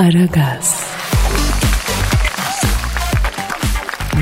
Aragaz. 0.00 0.84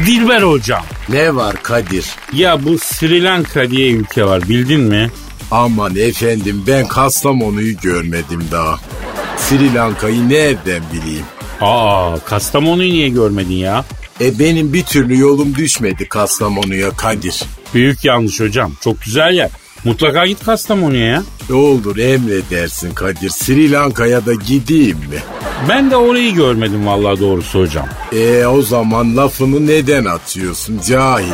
Dilber 0.06 0.42
hocam. 0.42 0.82
Ne 1.08 1.34
var 1.34 1.62
Kadir? 1.62 2.06
Ya 2.32 2.64
bu 2.64 2.78
Sri 2.78 3.24
Lanka 3.24 3.70
diye 3.70 3.90
ülke 3.90 4.24
var 4.24 4.48
bildin 4.48 4.80
mi? 4.80 5.10
Aman 5.50 5.96
efendim 5.96 6.64
ben 6.66 6.88
Kastamonu'yu 6.88 7.76
görmedim 7.76 8.44
daha. 8.52 8.76
Sri 9.36 9.74
Lanka'yı 9.74 10.28
nereden 10.28 10.82
bileyim? 10.92 11.24
Aa 11.60 12.18
Kastamonu'yu 12.26 12.92
niye 12.92 13.08
görmedin 13.08 13.54
ya? 13.54 13.84
E 14.20 14.38
benim 14.38 14.72
bir 14.72 14.82
türlü 14.82 15.18
yolum 15.18 15.54
düşmedi 15.54 16.08
Kastamonu'ya 16.08 16.90
Kadir. 16.90 17.42
Büyük 17.74 18.04
yanlış 18.04 18.40
hocam. 18.40 18.72
Çok 18.80 19.02
güzel 19.02 19.32
yer. 19.34 19.50
Mutlaka 19.84 20.26
git 20.26 20.44
Kastamonu'ya 20.44 21.06
ya. 21.06 21.22
Ne 21.50 21.56
olur 21.56 21.96
emredersin 21.98 22.94
Kadir. 22.94 23.28
Sri 23.28 23.72
Lanka'ya 23.72 24.26
da 24.26 24.34
gideyim 24.34 24.98
mi? 24.98 25.18
Ben 25.68 25.90
de 25.90 25.96
orayı 25.96 26.34
görmedim 26.34 26.86
vallahi 26.86 27.20
doğrusu 27.20 27.60
hocam. 27.60 27.88
E 28.12 28.46
o 28.46 28.62
zaman 28.62 29.16
lafını 29.16 29.66
neden 29.66 30.04
atıyorsun 30.04 30.80
cahil? 30.88 31.32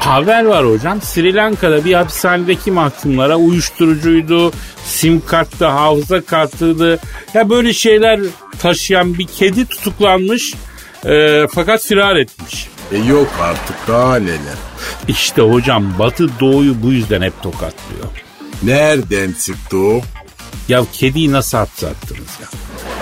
Haber 0.00 0.44
var 0.44 0.66
hocam. 0.66 1.02
Sri 1.02 1.34
Lanka'da 1.34 1.84
bir 1.84 1.94
hapishanedeki 1.94 2.70
mahkumlara 2.70 3.36
uyuşturucuydu, 3.36 4.52
sim 4.84 5.22
karttı, 5.26 5.66
hafıza 5.66 6.20
kartıydı. 6.20 6.98
Ya 7.34 7.50
böyle 7.50 7.72
şeyler 7.72 8.20
taşıyan 8.58 9.18
bir 9.18 9.26
kedi 9.26 9.66
tutuklanmış 9.66 10.54
e, 11.06 11.46
fakat 11.54 11.82
firar 11.82 12.16
etmiş. 12.16 12.68
E 12.92 12.98
yok 12.98 13.28
artık 13.42 13.76
daha 13.88 14.16
neler. 14.16 14.58
İşte 15.08 15.42
hocam 15.42 15.98
Batı 15.98 16.40
Doğu'yu 16.40 16.82
bu 16.82 16.92
yüzden 16.92 17.22
hep 17.22 17.42
tokatlıyor. 17.42 18.06
Nereden 18.62 19.32
çıktı 19.32 19.76
o? 19.78 20.00
Ya 20.68 20.84
kediyi 20.92 21.32
nasıl 21.32 21.58
hapse 21.58 21.86
attınız 21.86 22.38
ya? 22.40 22.48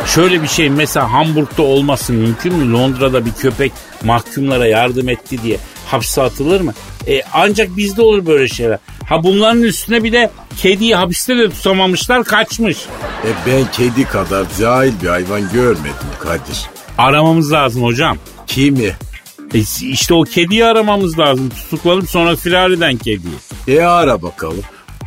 Şöyle 0.07 0.43
bir 0.43 0.49
şey 0.49 0.71
mesela 0.71 1.13
Hamburg'da 1.13 1.63
olması 1.63 2.13
mümkün 2.13 2.55
mü? 2.55 2.73
Londra'da 2.73 3.27
bir 3.27 3.33
köpek 3.33 3.73
mahkumlara 4.05 4.67
yardım 4.67 5.09
etti 5.09 5.43
diye 5.43 5.59
hapse 5.87 6.23
atılır 6.23 6.61
mı? 6.61 6.75
E, 7.07 7.23
ancak 7.33 7.77
bizde 7.77 8.03
olur 8.03 8.27
böyle 8.27 8.49
şeyler. 8.49 8.79
Ha 9.09 9.23
bunların 9.23 9.63
üstüne 9.63 10.05
bir 10.05 10.13
de 10.13 10.31
kediyi 10.57 10.97
hapiste 10.97 11.39
de 11.39 11.51
tutamamışlar 11.51 12.25
kaçmış. 12.25 12.79
E 13.25 13.31
ben 13.47 13.65
kedi 13.73 14.05
kadar 14.05 14.47
cahil 14.59 14.93
bir 15.03 15.09
hayvan 15.09 15.53
görmedim 15.53 16.09
Kadir. 16.21 16.67
Aramamız 16.99 17.53
lazım 17.53 17.83
hocam. 17.83 18.17
Kimi? 18.47 18.93
E, 19.55 19.59
işte 19.83 20.15
o 20.15 20.23
kediyi 20.23 20.65
aramamız 20.65 21.19
lazım. 21.19 21.49
Tutuklanıp 21.49 22.11
sonra 22.11 22.37
firar 22.37 22.71
eden 22.71 22.97
kediyi. 22.97 23.35
E 23.69 23.81
ara 23.81 24.23
bakalım. 24.23 24.63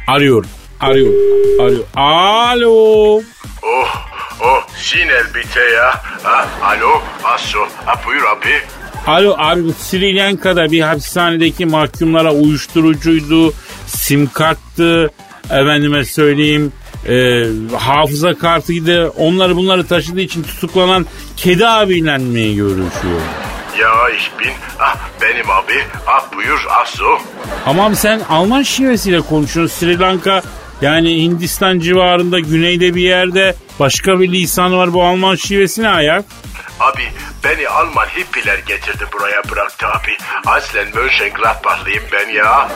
Arıyorum. 0.07 0.49
Arıyorum. 0.79 1.15
Arıyorum. 1.59 1.85
Alo. 1.95 3.21
Oh, 3.63 3.95
oh, 4.41 4.67
sinel 4.77 5.25
bite 5.35 5.59
ya. 5.59 6.01
Ha, 6.23 6.47
alo, 6.63 7.01
asso. 7.23 7.59
Ha, 7.85 8.01
buyur 8.05 8.23
abi. 8.23 8.61
Alo 9.07 9.35
abi 9.37 9.63
bu 9.63 9.73
Sri 9.73 10.15
Lanka'da 10.15 10.71
bir 10.71 10.81
hapishanedeki 10.81 11.65
mahkumlara 11.65 12.33
uyuşturucuydu, 12.33 13.53
sim 13.87 14.29
karttı, 14.33 15.11
efendime 15.45 16.05
söyleyeyim 16.05 16.71
e, 17.09 17.45
hafıza 17.77 18.37
kartıydı. 18.37 19.09
Onları 19.09 19.55
bunları 19.55 19.87
taşıdığı 19.87 20.21
için 20.21 20.43
tutuklanan 20.43 21.05
kedi 21.37 21.67
abiyle 21.67 22.17
mi 22.17 22.55
görüşüyor? 22.55 23.21
Ya 23.79 24.09
ich 24.09 24.31
bin, 24.39 24.51
ah 24.79 24.95
benim 25.21 25.49
abi. 25.49 25.83
Ah 26.07 26.25
buyur, 26.35 26.65
asso. 26.81 27.17
Ama 27.65 27.85
abi 27.85 27.95
sen 27.95 28.21
Alman 28.29 28.63
şivesiyle 28.63 29.21
konuşuyorsun. 29.21 29.77
Sri 29.79 29.99
Lanka 29.99 30.41
yani 30.81 31.23
Hindistan 31.23 31.79
civarında 31.79 32.39
güneyde 32.39 32.95
bir 32.95 33.01
yerde 33.01 33.55
başka 33.79 34.19
bir 34.19 34.31
lisan 34.31 34.77
var 34.77 34.93
bu 34.93 35.03
Alman 35.03 35.35
şivesi 35.35 35.83
ne 35.83 35.89
ayak? 35.89 36.25
Abi 36.79 37.03
beni 37.43 37.67
Alman 37.69 38.05
hippiler 38.05 38.57
getirdi 38.57 39.05
buraya 39.13 39.43
bıraktı 39.51 39.87
abi. 39.87 40.17
Aslen 40.45 40.87
Mönchengladbachlıyım 40.95 42.03
ben 42.11 42.29
ya. 42.29 42.69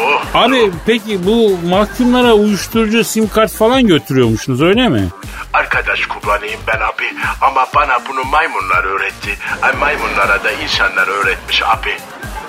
Oh. 0.00 0.22
Abi 0.34 0.70
peki 0.86 1.26
bu 1.26 1.58
mahkumlara 1.68 2.32
uyuşturucu 2.32 3.04
sim 3.04 3.28
kart 3.28 3.52
falan 3.52 3.86
götürüyormuşsunuz 3.86 4.62
öyle 4.62 4.88
mi? 4.88 5.08
Arkadaş 5.52 6.06
kullanayım 6.06 6.60
ben 6.66 6.80
abi. 6.80 7.04
Ama 7.40 7.66
bana 7.74 7.98
bunu 8.08 8.24
maymunlar 8.24 8.84
öğretti. 8.84 9.30
Ay 9.62 9.72
maymunlara 9.72 10.44
da 10.44 10.52
insanlar 10.52 11.08
öğretmiş 11.08 11.62
abi. 11.62 11.96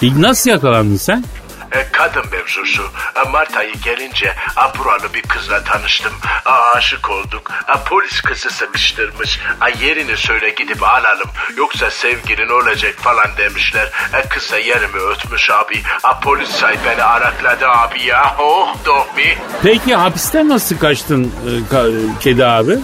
E, 0.01 0.21
nasıl 0.21 0.49
yakalandın 0.49 0.97
sen? 0.97 1.23
E, 1.71 1.87
kadın 1.91 2.23
mevzusu. 2.31 2.83
E, 3.25 3.29
Mart 3.29 3.57
ayı 3.57 3.73
gelince 3.73 4.35
a, 4.55 4.77
buralı 4.77 5.13
bir 5.13 5.21
kızla 5.21 5.63
tanıştım. 5.63 6.13
A, 6.45 6.51
aşık 6.75 7.09
olduk. 7.09 7.51
A, 7.67 7.83
polis 7.83 8.21
kızı 8.21 8.49
sıkıştırmış. 8.49 9.39
A, 9.61 9.69
yerini 9.69 10.17
söyle 10.17 10.49
gidip 10.49 10.83
alalım. 10.83 11.29
Yoksa 11.57 11.91
sevgilin 11.91 12.49
olacak 12.49 12.95
falan 12.97 13.27
demişler. 13.37 13.91
E, 14.13 14.21
kısa 14.29 14.57
yerimi 14.57 14.97
ötmüş 15.11 15.49
abi. 15.49 15.81
A, 16.03 16.19
polis 16.19 16.49
say 16.49 16.77
beni 16.85 17.03
arakladı 17.03 17.67
abi 17.69 18.03
ya. 18.03 18.35
Oh 18.39 18.75
dohmi. 18.85 19.37
Peki 19.63 19.95
hapisten 19.95 20.49
nasıl 20.49 20.77
kaçtın 20.77 21.23
e, 21.23 21.73
ka- 21.75 22.19
kedi 22.19 22.45
abi? 22.45 22.77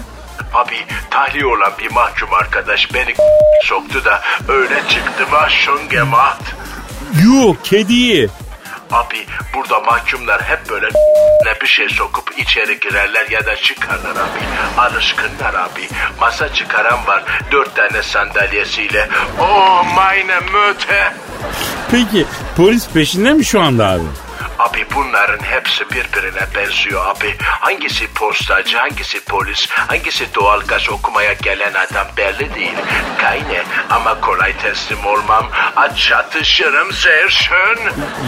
Abi 0.53 0.77
tahliye 1.11 1.45
olan 1.45 1.71
bir 1.79 1.91
mahkum 1.91 2.33
arkadaş 2.33 2.93
beni 2.93 3.15
soktu 3.63 4.05
da 4.05 4.21
öyle 4.47 4.75
çıktım 4.89 5.27
ha 5.31 5.49
şungemaht. 5.49 6.41
Yuh 7.23 7.55
kediyi. 7.63 8.29
Abi 8.91 9.25
burada 9.53 9.79
mahkumlar 9.79 10.41
hep 10.43 10.69
böyle 10.69 10.87
ne 11.45 11.61
bir 11.61 11.67
şey 11.67 11.89
sokup 11.89 12.39
içeri 12.39 12.79
girerler 12.79 13.29
ya 13.29 13.45
da 13.45 13.55
çıkarlar 13.55 14.11
abi. 14.11 14.39
Alışkınlar 14.77 15.53
abi. 15.53 15.87
Masa 16.19 16.53
çıkaran 16.53 17.07
var 17.07 17.23
dört 17.51 17.75
tane 17.75 18.03
sandalyesiyle. 18.03 19.09
Oh 19.39 19.85
meine 19.95 20.39
Mütter. 20.39 21.13
Peki 21.91 22.25
polis 22.57 22.89
peşinde 22.89 23.33
mi 23.33 23.45
şu 23.45 23.61
anda 23.61 23.87
abi? 23.87 24.03
Abi 24.59 24.85
bunların 24.95 25.43
hepsi 25.43 25.89
birbirine 25.89 26.41
benziyor 26.55 27.05
abi. 27.07 27.35
Hangisi 27.39 28.13
postacı, 28.13 28.77
hangisi 28.77 29.19
polis, 29.25 29.69
hangisi 29.69 30.35
doğalgaz 30.35 30.89
okumaya 30.89 31.33
gelen 31.33 31.73
adam 31.73 32.07
belli 32.17 32.55
değil. 32.55 32.77
Kayne 33.17 33.63
ama 33.89 34.21
kolay 34.21 34.57
teslim 34.57 35.05
olmam. 35.05 35.47
Aç 35.75 35.97
çatışırım 36.07 36.93
schön. 37.29 37.77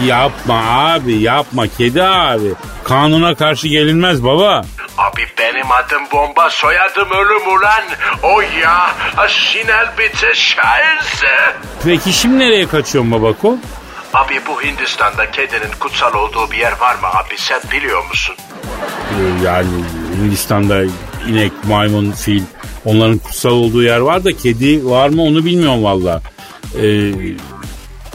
Yapma 0.04 0.62
abi 0.92 1.14
yapma 1.22 1.66
kedi 1.78 2.02
abi. 2.02 2.54
Kanuna 2.84 3.34
karşı 3.34 3.68
gelinmez 3.68 4.24
baba. 4.24 4.64
Abi 4.98 5.26
benim 5.38 5.72
adım 5.72 6.02
bomba 6.12 6.50
soyadım 6.50 7.08
ölüm 7.10 7.48
ulan. 7.56 7.82
O 8.22 8.40
ya 8.40 8.90
Şinel 9.28 9.88
bitte 9.98 10.34
scheiße. 10.34 11.54
Peki 11.84 12.12
şimdi 12.12 12.38
nereye 12.38 12.68
kaçıyorsun 12.68 13.12
babako? 13.12 13.56
Abi 14.14 14.40
bu 14.48 14.62
Hindistan'da 14.62 15.30
kedinin 15.30 15.72
kutsal 15.80 16.14
olduğu 16.14 16.50
bir 16.50 16.56
yer 16.56 16.72
var 16.80 16.94
mı 16.94 17.06
abi 17.06 17.34
sen 17.36 17.60
biliyor 17.72 18.04
musun? 18.08 18.36
Ee, 19.10 19.44
Yani 19.44 19.68
Hindistan'da 20.22 20.82
inek, 21.28 21.52
maymun, 21.68 22.12
fil 22.12 22.42
onların 22.84 23.18
kutsal 23.18 23.50
olduğu 23.50 23.82
yer 23.82 23.98
var 23.98 24.24
da 24.24 24.36
kedi 24.36 24.86
var 24.86 25.08
mı 25.08 25.22
onu 25.22 25.44
bilmiyorum 25.44 25.84
valla. 25.84 26.22
Ee, 26.82 27.12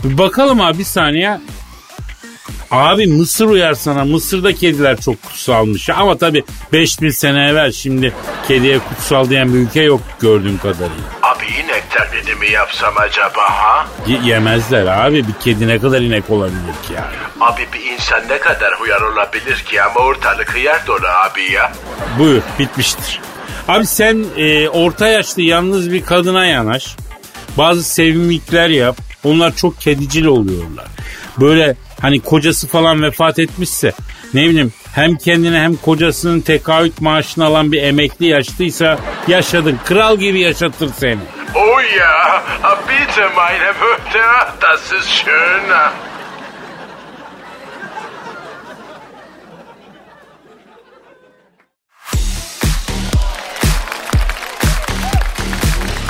bakalım 0.04 0.62
abi 0.62 0.78
bir 0.78 0.84
saniye. 0.84 1.40
Abi 2.72 3.08
Mısır 3.08 3.46
uyar 3.46 3.74
sana. 3.74 4.06
Mısır'da 4.06 4.54
kediler 4.54 4.98
çok 5.02 5.24
kutsalmış. 5.24 5.90
Ama 5.90 6.18
tabii 6.18 6.44
5000 6.74 7.10
sene 7.10 7.48
evvel 7.48 7.72
şimdi 7.72 8.14
kediye 8.48 8.80
kutsal 8.80 9.30
diyen 9.30 9.54
bir 9.54 9.60
ülke 9.60 9.82
yok 9.82 10.02
gördüğüm 10.20 10.58
kadarıyla. 10.58 11.04
Taklidi 11.98 12.36
mi 12.36 12.52
yapsam 12.52 12.94
acaba 12.98 13.42
ha? 13.50 13.88
Y- 14.08 14.20
yemezler 14.24 14.86
abi. 14.86 15.28
Bir 15.28 15.34
kedi 15.44 15.68
ne 15.68 15.80
kadar 15.80 16.02
inek 16.02 16.30
olabilir 16.30 16.74
ki 16.88 16.94
yani. 16.94 17.16
Abi 17.52 17.68
bir 17.74 17.92
insan 17.92 18.22
ne 18.30 18.38
kadar 18.40 18.74
huyar 18.74 19.02
olabilir 19.02 19.56
ki 19.56 19.82
ama 19.82 20.00
ortalık 20.00 20.54
hıyar 20.54 20.88
dolu 20.88 21.08
abi 21.26 21.52
ya. 21.52 21.72
Buyur 22.20 22.42
bitmiştir. 22.60 23.20
Abi 23.68 23.86
sen 23.86 24.26
e, 24.38 24.70
orta 24.70 25.08
yaşlı 25.08 25.42
yalnız 25.42 25.92
bir 25.92 26.06
kadına 26.06 26.46
yanaş. 26.46 26.96
Bazı 27.58 27.84
sevimlilikler 27.84 28.70
yap. 28.70 28.98
Onlar 29.24 29.56
çok 29.56 29.82
kedicil 29.82 30.26
oluyorlar. 30.26 30.86
Böyle 31.40 31.76
hani 32.02 32.20
kocası 32.22 32.68
falan 32.68 33.04
vefat 33.04 33.40
etmişse 33.40 33.92
ne 34.34 34.44
bileyim 34.44 34.74
hem 34.96 35.16
kendine 35.16 35.60
hem 35.60 35.76
kocasının 35.76 36.42
tekaüt 36.42 37.02
maaşını 37.02 37.46
alan 37.46 37.72
bir 37.72 37.84
emekli 37.84 38.26
yaşlıysa 38.26 38.98
yaşadın. 39.28 39.80
Kral 39.86 40.18
gibi 40.18 40.40
yaşatır 40.40 40.92
seni. 40.98 41.20
Oh 41.56 41.82
ja, 41.98 42.44
bitte 42.88 43.30
meine 43.36 43.72
Mutter, 43.72 44.48
das 44.62 44.92
ist 44.92 45.10
schön. 45.10 45.76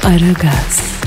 Aragaz, 0.06 1.02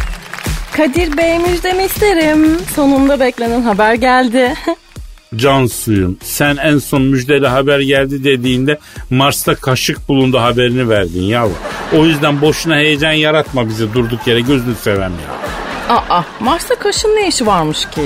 Kadir 0.76 1.16
Bey 1.16 1.38
müjdemi 1.38 1.82
isterim. 1.84 2.58
Sonunda 2.74 3.20
beklenen 3.20 3.62
haber 3.62 3.94
geldi. 3.94 4.54
Can 5.36 5.66
suyum 5.66 6.19
sen 6.22 6.56
en 6.56 6.78
son 6.78 7.02
müjdeli 7.02 7.46
haber 7.46 7.80
geldi 7.80 8.25
dediğinde 8.25 8.78
Mars'ta 9.10 9.54
kaşık 9.54 10.08
bulundu 10.08 10.38
haberini 10.38 10.88
verdin 10.88 11.22
yavrum. 11.22 11.56
O 11.96 12.04
yüzden 12.06 12.40
boşuna 12.40 12.76
heyecan 12.76 13.12
yaratma 13.12 13.69
bizi 13.69 13.94
durduk 13.94 14.26
yere 14.26 14.40
gözünü 14.40 14.75
sevem 14.75 15.12
ya. 15.12 15.38
Aa, 15.96 16.22
Mars'ta 16.40 16.75
kaşın 16.75 17.08
ne 17.08 17.28
işi 17.28 17.46
varmış 17.46 17.78
ki? 17.78 18.02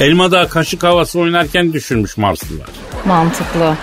Elmadağ 0.00 0.48
kaşık 0.48 0.82
havası 0.82 1.18
oynarken 1.20 1.72
düşürmüş 1.72 2.16
Marslılar. 2.16 2.66
Mantıklı. 3.06 3.74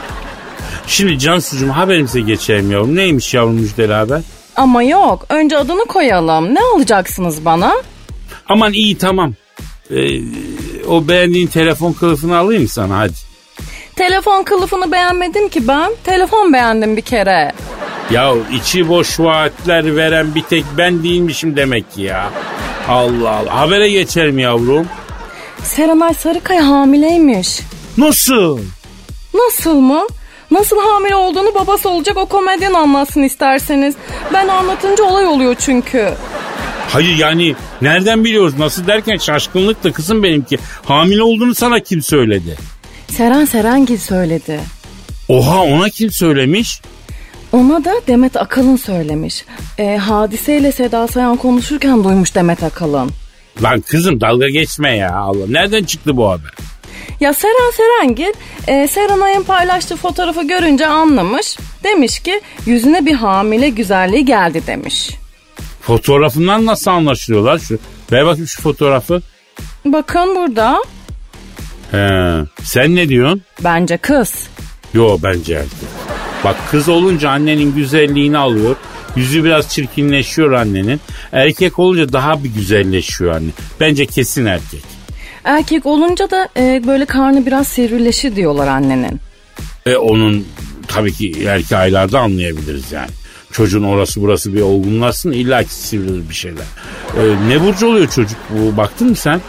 Şimdi 0.88 1.20
Cansucuğum 1.20 1.70
haberimize 1.70 2.22
geçelim 2.22 2.72
yavrum. 2.72 2.96
Neymiş 2.96 3.34
yavrum 3.34 3.54
müjdeli 3.54 3.94
haber? 3.94 4.22
Ama 4.56 4.84
yok. 4.84 5.26
Önce 5.30 5.58
adını 5.58 5.86
koyalım. 5.86 6.56
Ne 6.56 6.60
alacaksınız 6.76 7.46
bana? 7.46 7.74
Aman 8.50 8.74
iyi 8.74 8.98
tamam. 8.98 9.34
Ee, 9.92 9.96
o 10.92 11.08
beğendiğin 11.08 11.48
telefon 11.48 11.94
kılıfını 11.94 12.38
alayım 12.38 12.68
sana 12.68 12.98
hadi. 12.98 13.14
Telefon 13.96 14.44
kılıfını 14.44 14.92
beğenmedim 14.92 15.50
ki 15.50 15.68
ben. 15.68 15.92
Telefon 16.04 16.54
beğendim 16.54 16.98
bir 16.98 17.02
kere. 17.02 17.52
Ya 18.12 18.34
içi 18.54 18.90
boş 18.90 19.20
vaatler 19.20 19.96
veren 19.96 20.36
bir 20.36 20.44
tek 20.44 20.66
ben 20.78 21.04
değilmişim 21.04 21.58
demek 21.58 21.92
ki 21.92 22.02
ya. 22.02 22.30
Allah 22.90 23.30
Allah. 23.30 23.60
Habere 23.60 23.90
geçelim 23.90 24.40
yavrum. 24.40 24.88
Serenay 25.64 26.14
Sarıkaya 26.14 26.68
hamileymiş. 26.68 27.60
Nasıl? 27.98 28.60
Nasıl 29.34 29.76
mı? 29.76 30.08
Nasıl 30.52 30.78
hamile 30.80 31.16
olduğunu 31.16 31.56
babası 31.56 31.90
olacak 31.90 32.18
o 32.18 32.26
komedyen 32.26 32.74
anlatsın 32.74 33.24
isterseniz. 33.24 33.96
Ben 34.34 34.48
anlatınca 34.48 35.04
olay 35.04 35.26
oluyor 35.26 35.56
çünkü. 35.60 36.10
Hayır 36.94 37.18
yani 37.18 37.56
nereden 37.82 38.24
biliyoruz 38.24 38.54
nasıl 38.60 38.88
derken 38.88 39.18
şaşkınlık 39.18 39.84
da 39.84 39.92
kızım 39.92 40.24
benimki. 40.24 40.58
Hamile 40.86 41.24
olduğunu 41.24 41.56
sana 41.56 41.80
kim 41.80 42.02
söyledi? 42.02 42.58
Seren 43.08 43.46
Serengil 43.46 43.98
söyledi. 43.98 44.60
Oha 45.28 45.62
ona 45.62 45.90
kim 45.90 46.12
söylemiş? 46.12 46.82
Ona 47.52 47.86
da 47.86 47.94
Demet 48.08 48.38
Akalın 48.38 48.76
söylemiş. 48.76 49.46
E, 49.78 49.98
hadiseyle 49.98 50.72
Seda 50.72 51.08
Sayan 51.08 51.38
konuşurken 51.38 52.04
duymuş 52.04 52.36
Demet 52.36 52.64
Akalın. 52.64 53.12
Lan 53.64 53.82
kızım 53.82 54.22
dalga 54.22 54.50
geçme 54.50 54.98
ya 54.98 55.16
Allah. 55.16 55.48
Nereden 55.48 55.84
çıktı 55.84 56.18
bu 56.18 56.30
haber? 56.30 56.52
Ya 57.20 57.34
Seren 57.34 57.72
Serengil 57.78 58.34
e, 58.68 58.88
Serenay'ın 58.88 59.44
paylaştığı 59.44 59.96
fotoğrafı 59.96 60.48
görünce 60.48 60.88
anlamış. 60.88 61.58
Demiş 61.84 62.20
ki 62.20 62.42
yüzüne 62.66 63.06
bir 63.06 63.16
hamile 63.16 63.70
güzelliği 63.70 64.26
geldi 64.26 64.62
demiş. 64.68 65.21
Fotoğrafından 65.82 66.66
nasıl 66.66 66.92
anlaşılıyorlar 66.92 67.60
şu? 67.60 67.80
Ver 68.12 68.26
bakayım 68.26 68.48
şu 68.48 68.62
fotoğrafı. 68.62 69.22
Bakın 69.86 70.36
burada 70.36 70.82
He, 71.92 71.98
sen 72.64 72.96
ne 72.96 73.10
diyorsun? 73.10 73.42
bence 73.64 73.98
kız. 73.98 74.48
Yo 74.94 75.18
bence 75.24 75.54
erkek. 75.54 75.72
Bak 76.44 76.56
kız 76.72 76.90
olunca 76.90 77.30
annenin 77.30 77.76
güzelliğini 77.76 78.38
alıyor. 78.38 78.76
Yüzü 79.16 79.44
biraz 79.44 79.70
çirkinleşiyor 79.70 80.52
annenin. 80.52 81.02
Erkek 81.32 81.80
olunca 81.80 82.14
daha 82.14 82.44
bir 82.44 82.50
güzelleşiyor 82.54 83.36
anne. 83.36 83.50
Bence 83.80 84.06
kesin 84.06 84.46
erkek. 84.46 84.84
Erkek 85.44 85.86
olunca 85.86 86.32
da 86.32 86.50
e, 86.58 86.82
böyle 86.88 87.06
karnı 87.06 87.46
biraz 87.46 87.68
sivrileşi 87.68 88.36
diyorlar 88.36 88.68
annenin. 88.68 89.20
E 89.86 89.96
onun 89.96 90.48
tabii 90.88 91.14
ki 91.14 91.28
ileriki 91.30 91.78
aylarda 91.78 92.20
anlayabiliriz 92.20 92.92
yani. 92.92 93.10
Çocuğun 93.52 93.84
orası 93.84 94.22
burası 94.22 94.54
bir 94.54 94.62
olgunlaşsın 94.62 95.32
illa 95.32 95.64
ki 95.64 95.74
sivrilir 95.74 96.30
bir 96.30 96.36
şeyler. 96.36 96.66
E, 97.18 97.50
ne 97.50 97.62
burcu 97.62 97.88
oluyor 97.88 98.10
çocuk 98.10 98.38
bu 98.50 98.78
baktın 98.78 99.10
mı 99.10 99.16
sen? 99.16 99.42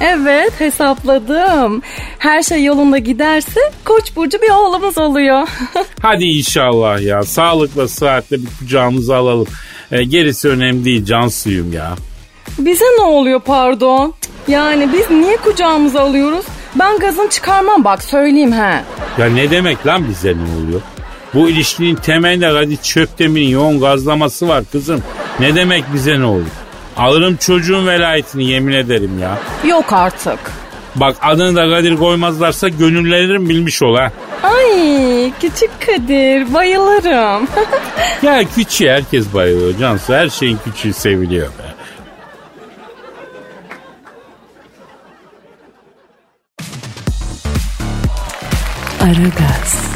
Evet 0.00 0.52
hesapladım. 0.58 1.82
Her 2.18 2.42
şey 2.42 2.64
yolunda 2.64 2.98
giderse 2.98 3.60
Koç 3.84 4.16
burcu 4.16 4.42
bir 4.42 4.50
oğlumuz 4.50 4.98
oluyor. 4.98 5.48
Hadi 6.02 6.24
inşallah 6.24 7.00
ya 7.00 7.22
sağlıkla 7.22 7.88
sıhhatle 7.88 8.36
bir 8.42 8.48
kucağımıza 8.58 9.16
alalım. 9.16 9.46
E, 9.92 10.04
gerisi 10.04 10.48
önemli 10.48 10.84
değil 10.84 11.04
can 11.04 11.28
suyum 11.28 11.72
ya. 11.72 11.94
Bize 12.58 12.84
ne 12.98 13.02
oluyor 13.02 13.40
pardon? 13.40 14.14
Yani 14.48 14.88
biz 14.92 15.10
niye 15.10 15.36
kucağımıza 15.36 16.00
alıyoruz? 16.00 16.44
Ben 16.74 16.98
gazını 16.98 17.30
çıkarmam 17.30 17.84
bak 17.84 18.02
söyleyeyim 18.02 18.52
he. 18.52 18.82
Ya 19.18 19.26
ne 19.34 19.50
demek 19.50 19.86
lan 19.86 20.08
bize 20.08 20.28
ne 20.28 20.64
oluyor? 20.64 20.80
Bu 21.34 21.48
ilişkinin 21.48 21.94
temelinde 21.96 22.48
Kadir 22.48 22.76
Çöptemir'in 22.76 23.48
yoğun 23.48 23.80
gazlaması 23.80 24.48
var 24.48 24.64
kızım. 24.72 25.02
Ne 25.40 25.54
demek 25.54 25.84
bize 25.94 26.20
ne 26.20 26.24
olur? 26.24 26.46
Alırım 26.96 27.36
çocuğun 27.36 27.86
velayetini 27.86 28.44
yemin 28.44 28.72
ederim 28.72 29.18
ya. 29.22 29.38
Yok 29.68 29.92
artık. 29.92 30.38
Bak 30.96 31.16
adını 31.22 31.56
da 31.56 31.70
Kadir 31.70 31.96
koymazlarsa 31.96 32.68
gönülleririm 32.68 33.48
bilmiş 33.48 33.82
ol 33.82 33.96
ha. 33.96 34.12
Ay 34.42 35.32
küçük 35.40 35.70
Kadir 35.86 36.54
bayılırım. 36.54 37.48
Ya 38.22 38.44
küçüğü 38.54 38.88
herkes 38.88 39.34
bayılıyor 39.34 39.78
Cansu. 39.78 40.12
Her 40.14 40.28
şeyin 40.28 40.58
küçüğü 40.64 40.92
seviliyor 40.92 41.46
be. 41.46 41.74
Aragaz, 49.00 49.89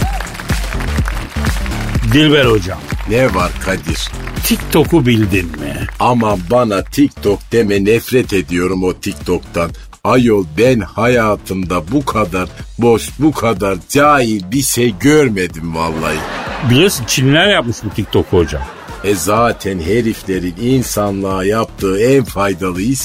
Dilber 2.15 2.45
hocam. 2.45 2.79
Ne 3.11 3.35
var 3.35 3.53
Kadir? 3.65 4.11
TikTok'u 4.45 5.07
bildin 5.07 5.47
mi? 5.47 5.77
Ama 6.01 6.37
bana 6.51 6.85
TikTok 6.85 7.39
deme 7.53 7.85
nefret 7.85 8.33
ediyorum 8.33 8.85
o 8.85 8.95
TikTok'tan. 8.95 9.71
Ayol 10.05 10.45
ben 10.59 10.81
hayatımda 10.81 11.93
bu 11.93 12.05
kadar 12.05 12.49
boş, 12.79 13.11
bu 13.19 13.33
kadar 13.33 13.79
cahil 13.89 14.53
bir 14.53 14.63
şey 14.63 14.95
görmedim 15.01 15.75
vallahi. 15.75 16.17
Biliyorsun 16.71 17.05
Çinliler 17.05 17.49
yapmış 17.49 17.77
bu 17.85 17.91
TikTok'u 17.91 18.39
hocam. 18.39 18.63
E 19.05 19.15
zaten 19.15 19.79
heriflerin 19.79 20.55
insanlığa 20.61 21.45
yaptığı 21.45 22.01
en 22.01 22.25
faydalı 22.25 22.83
iş 22.83 23.01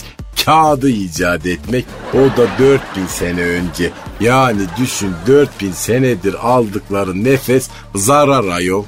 kağıdı 0.45 0.89
icat 0.89 1.45
etmek. 1.45 1.85
O 2.13 2.37
da 2.37 2.47
4000 2.59 3.05
sene 3.07 3.41
önce. 3.41 3.91
Yani 4.19 4.61
düşün 4.77 5.11
4000 5.27 5.71
senedir 5.71 6.35
aldıkları 6.47 7.23
nefes 7.23 7.69
zarar 7.95 8.47
ayol. 8.47 8.83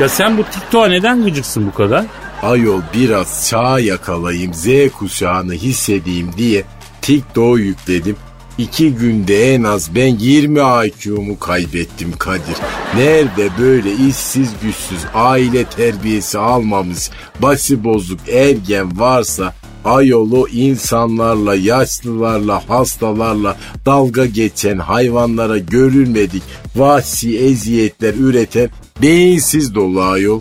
Ya 0.00 0.08
sen 0.08 0.38
bu 0.38 0.44
TikTok'a 0.44 0.88
neden 0.88 1.24
gıcıksın 1.24 1.66
bu 1.66 1.74
kadar? 1.74 2.04
Ayol 2.42 2.80
biraz 2.94 3.48
çağ 3.48 3.78
yakalayayım, 3.78 4.54
Z 4.54 4.66
kuşağını 4.98 5.52
hissedeyim 5.52 6.30
diye 6.36 6.64
TikTok'u 7.02 7.58
yükledim. 7.58 8.16
İki 8.58 8.94
günde 8.94 9.54
en 9.54 9.62
az 9.62 9.94
ben 9.94 10.16
20 10.18 10.60
IQ'mu 10.86 11.38
kaybettim 11.38 12.12
Kadir. 12.18 12.56
Nerede 12.96 13.48
böyle 13.58 13.92
işsiz 13.92 14.50
güçsüz 14.62 15.00
aile 15.14 15.64
terbiyesi 15.64 16.38
almamış 16.38 17.10
başı 17.42 17.84
bozuk 17.84 18.20
ergen 18.28 19.00
varsa 19.00 19.54
ayol 19.84 20.32
o 20.32 20.48
insanlarla, 20.48 21.54
yaşlılarla, 21.54 22.62
hastalarla 22.68 23.56
dalga 23.86 24.26
geçen 24.26 24.78
hayvanlara 24.78 25.58
görülmedik 25.58 26.42
vahşi 26.76 27.38
eziyetler 27.38 28.14
üreten 28.14 28.70
beyinsiz 29.02 29.74
dolu 29.74 30.02
ayol. 30.02 30.40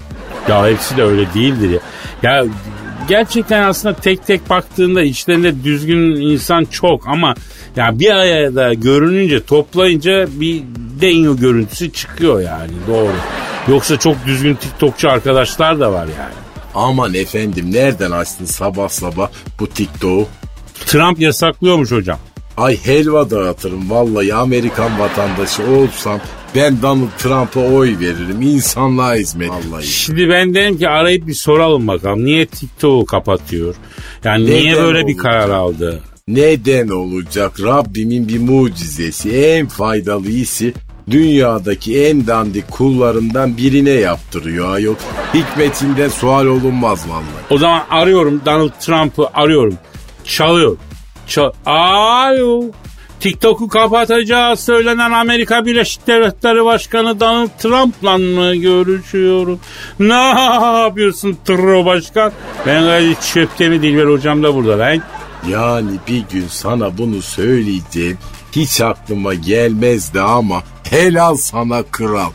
Ya 0.49 0.67
hepsi 0.67 0.97
de 0.97 1.03
öyle 1.03 1.33
değildir 1.33 1.69
ya. 1.69 1.79
Ya 2.23 2.45
gerçekten 3.07 3.63
aslında 3.63 3.95
tek 3.95 4.27
tek 4.27 4.49
baktığında 4.49 5.03
içlerinde 5.03 5.63
düzgün 5.63 5.99
insan 6.15 6.65
çok 6.65 7.07
ama 7.07 7.35
ya 7.75 7.99
bir 7.99 8.09
arada 8.09 8.73
görününce 8.73 9.43
toplayınca 9.45 10.27
bir 10.31 10.63
denyo 11.01 11.37
görüntüsü 11.37 11.91
çıkıyor 11.91 12.41
yani 12.41 12.71
doğru. 12.87 13.13
Yoksa 13.67 13.99
çok 13.99 14.25
düzgün 14.25 14.55
TikTokçu 14.55 15.09
arkadaşlar 15.09 15.79
da 15.79 15.91
var 15.91 16.05
yani. 16.05 16.33
Aman 16.75 17.13
efendim 17.13 17.71
nereden 17.71 18.11
açtın 18.11 18.45
sabah 18.45 18.89
sabah 18.89 19.29
bu 19.59 19.67
TikTok'u? 19.67 20.27
Trump 20.85 21.19
yasaklıyormuş 21.19 21.91
hocam. 21.91 22.19
Ay 22.57 22.77
helva 22.85 23.29
dağıtırım 23.29 23.89
vallahi 23.89 24.33
Amerikan 24.33 24.99
vatandaşı 24.99 25.63
olsam 25.63 26.19
ben 26.55 26.81
Donald 26.81 27.07
Trump'a 27.17 27.59
oy 27.59 27.99
veririm. 27.99 28.41
İnsanlığa 28.41 29.15
hizmet. 29.15 29.49
Vallahi. 29.49 29.87
Şimdi 29.87 30.29
ben 30.29 30.53
dedim 30.55 30.77
ki 30.77 30.89
arayıp 30.89 31.27
bir 31.27 31.33
soralım 31.33 31.87
bakalım. 31.87 32.25
Niye 32.25 32.45
TikTok'u 32.45 33.05
kapatıyor? 33.05 33.75
Yani 34.23 34.45
niye 34.45 34.71
Neden 34.71 34.83
böyle 34.83 34.97
bir 34.99 35.03
olacak? 35.03 35.21
karar 35.21 35.49
aldı? 35.49 35.99
Neden 36.27 36.87
olacak 36.87 37.61
Rabbimin 37.63 38.27
bir 38.27 38.39
mucizesi 38.39 39.31
en 39.37 39.67
faydalı 39.67 40.29
işi 40.29 40.73
dünyadaki 41.11 42.05
en 42.05 42.27
dandik 42.27 42.71
kullarından 42.71 43.57
birine 43.57 43.89
yaptırıyor 43.89 44.73
ayol. 44.73 44.95
Hikmetinden 45.33 46.09
sual 46.09 46.45
olunmaz 46.45 47.09
vallahi. 47.09 47.45
O 47.49 47.57
zaman 47.57 47.81
arıyorum 47.89 48.41
Donald 48.45 48.71
Trump'ı 48.81 49.27
arıyorum. 49.33 49.75
Çalıyor. 50.23 50.77
Çal 51.27 51.51
Alo. 51.65 52.63
TikTok'u 53.19 53.67
kapatacağı 53.67 54.57
söylenen 54.57 55.11
Amerika 55.11 55.65
Birleşik 55.65 56.07
Devletleri 56.07 56.65
Başkanı 56.65 57.19
Donald 57.19 57.49
Trump'la 57.59 58.17
mı 58.17 58.55
görüşüyorum? 58.55 59.59
Ne 59.99 60.13
yapıyorsun 60.83 61.37
Tro 61.45 61.85
Başkan? 61.85 62.31
Ben 62.65 62.83
gayet 62.83 63.21
çöptemi 63.21 63.81
Dilber 63.81 64.05
hocam 64.05 64.43
da 64.43 64.55
burada 64.55 64.79
lan. 64.79 65.01
Yani 65.49 65.91
bir 66.07 66.23
gün 66.31 66.45
sana 66.49 66.97
bunu 66.97 67.21
söyleyeceğim. 67.21 68.17
Hiç 68.51 68.81
aklıma 68.81 69.33
gelmezdi 69.33 70.21
ama 70.21 70.63
helal 70.89 71.35
sana 71.35 71.83
kral. 71.83 72.31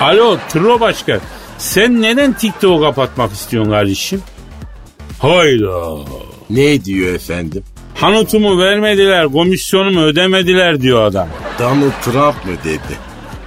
Alo 0.00 0.38
Tro 0.48 0.80
Başkan. 0.80 1.20
Sen 1.58 2.02
neden 2.02 2.32
TikTok'u 2.32 2.80
kapatmak 2.80 3.32
istiyorsun 3.32 3.70
kardeşim? 3.70 4.22
Hayda. 5.18 5.96
Ne 6.50 6.84
diyor 6.84 7.14
efendim? 7.14 7.64
Hanutumu 8.02 8.58
vermediler, 8.58 9.26
komisyonumu 9.26 10.00
ödemediler 10.00 10.80
diyor 10.80 11.02
adam. 11.02 11.28
Donald 11.58 12.02
Trump 12.04 12.44
mı 12.46 12.52
dedi? 12.64 12.98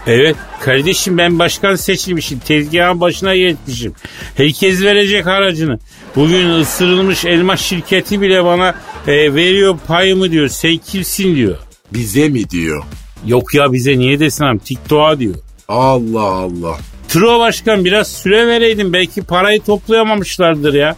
Evet 0.07 0.35
kardeşim 0.61 1.17
ben 1.17 1.39
başkan 1.39 1.75
seçilmişim. 1.75 2.39
Tezgahın 2.39 3.01
başına 3.01 3.35
geçmişim. 3.35 3.93
Herkes 4.37 4.81
verecek 4.81 5.25
haracını. 5.25 5.79
Bugün 6.15 6.49
ısırılmış 6.49 7.25
elma 7.25 7.57
şirketi 7.57 8.21
bile 8.21 8.45
bana 8.45 8.75
e, 9.07 9.33
veriyor 9.33 9.77
payımı 9.87 10.31
diyor. 10.31 10.47
Sen 10.47 10.77
kimsin 10.77 11.35
diyor. 11.35 11.57
Bize 11.93 12.29
mi 12.29 12.49
diyor? 12.49 12.83
Yok 13.25 13.53
ya 13.53 13.73
bize 13.73 13.97
niye 13.97 14.19
desin 14.19 14.43
abi 14.43 14.59
TikTok'a 14.59 15.19
diyor. 15.19 15.35
Allah 15.67 16.21
Allah. 16.21 16.77
Tro 17.07 17.39
başkan 17.39 17.85
biraz 17.85 18.11
süre 18.11 18.47
vereydin 18.47 18.93
belki 18.93 19.21
parayı 19.21 19.61
toplayamamışlardır 19.61 20.73
ya. 20.73 20.95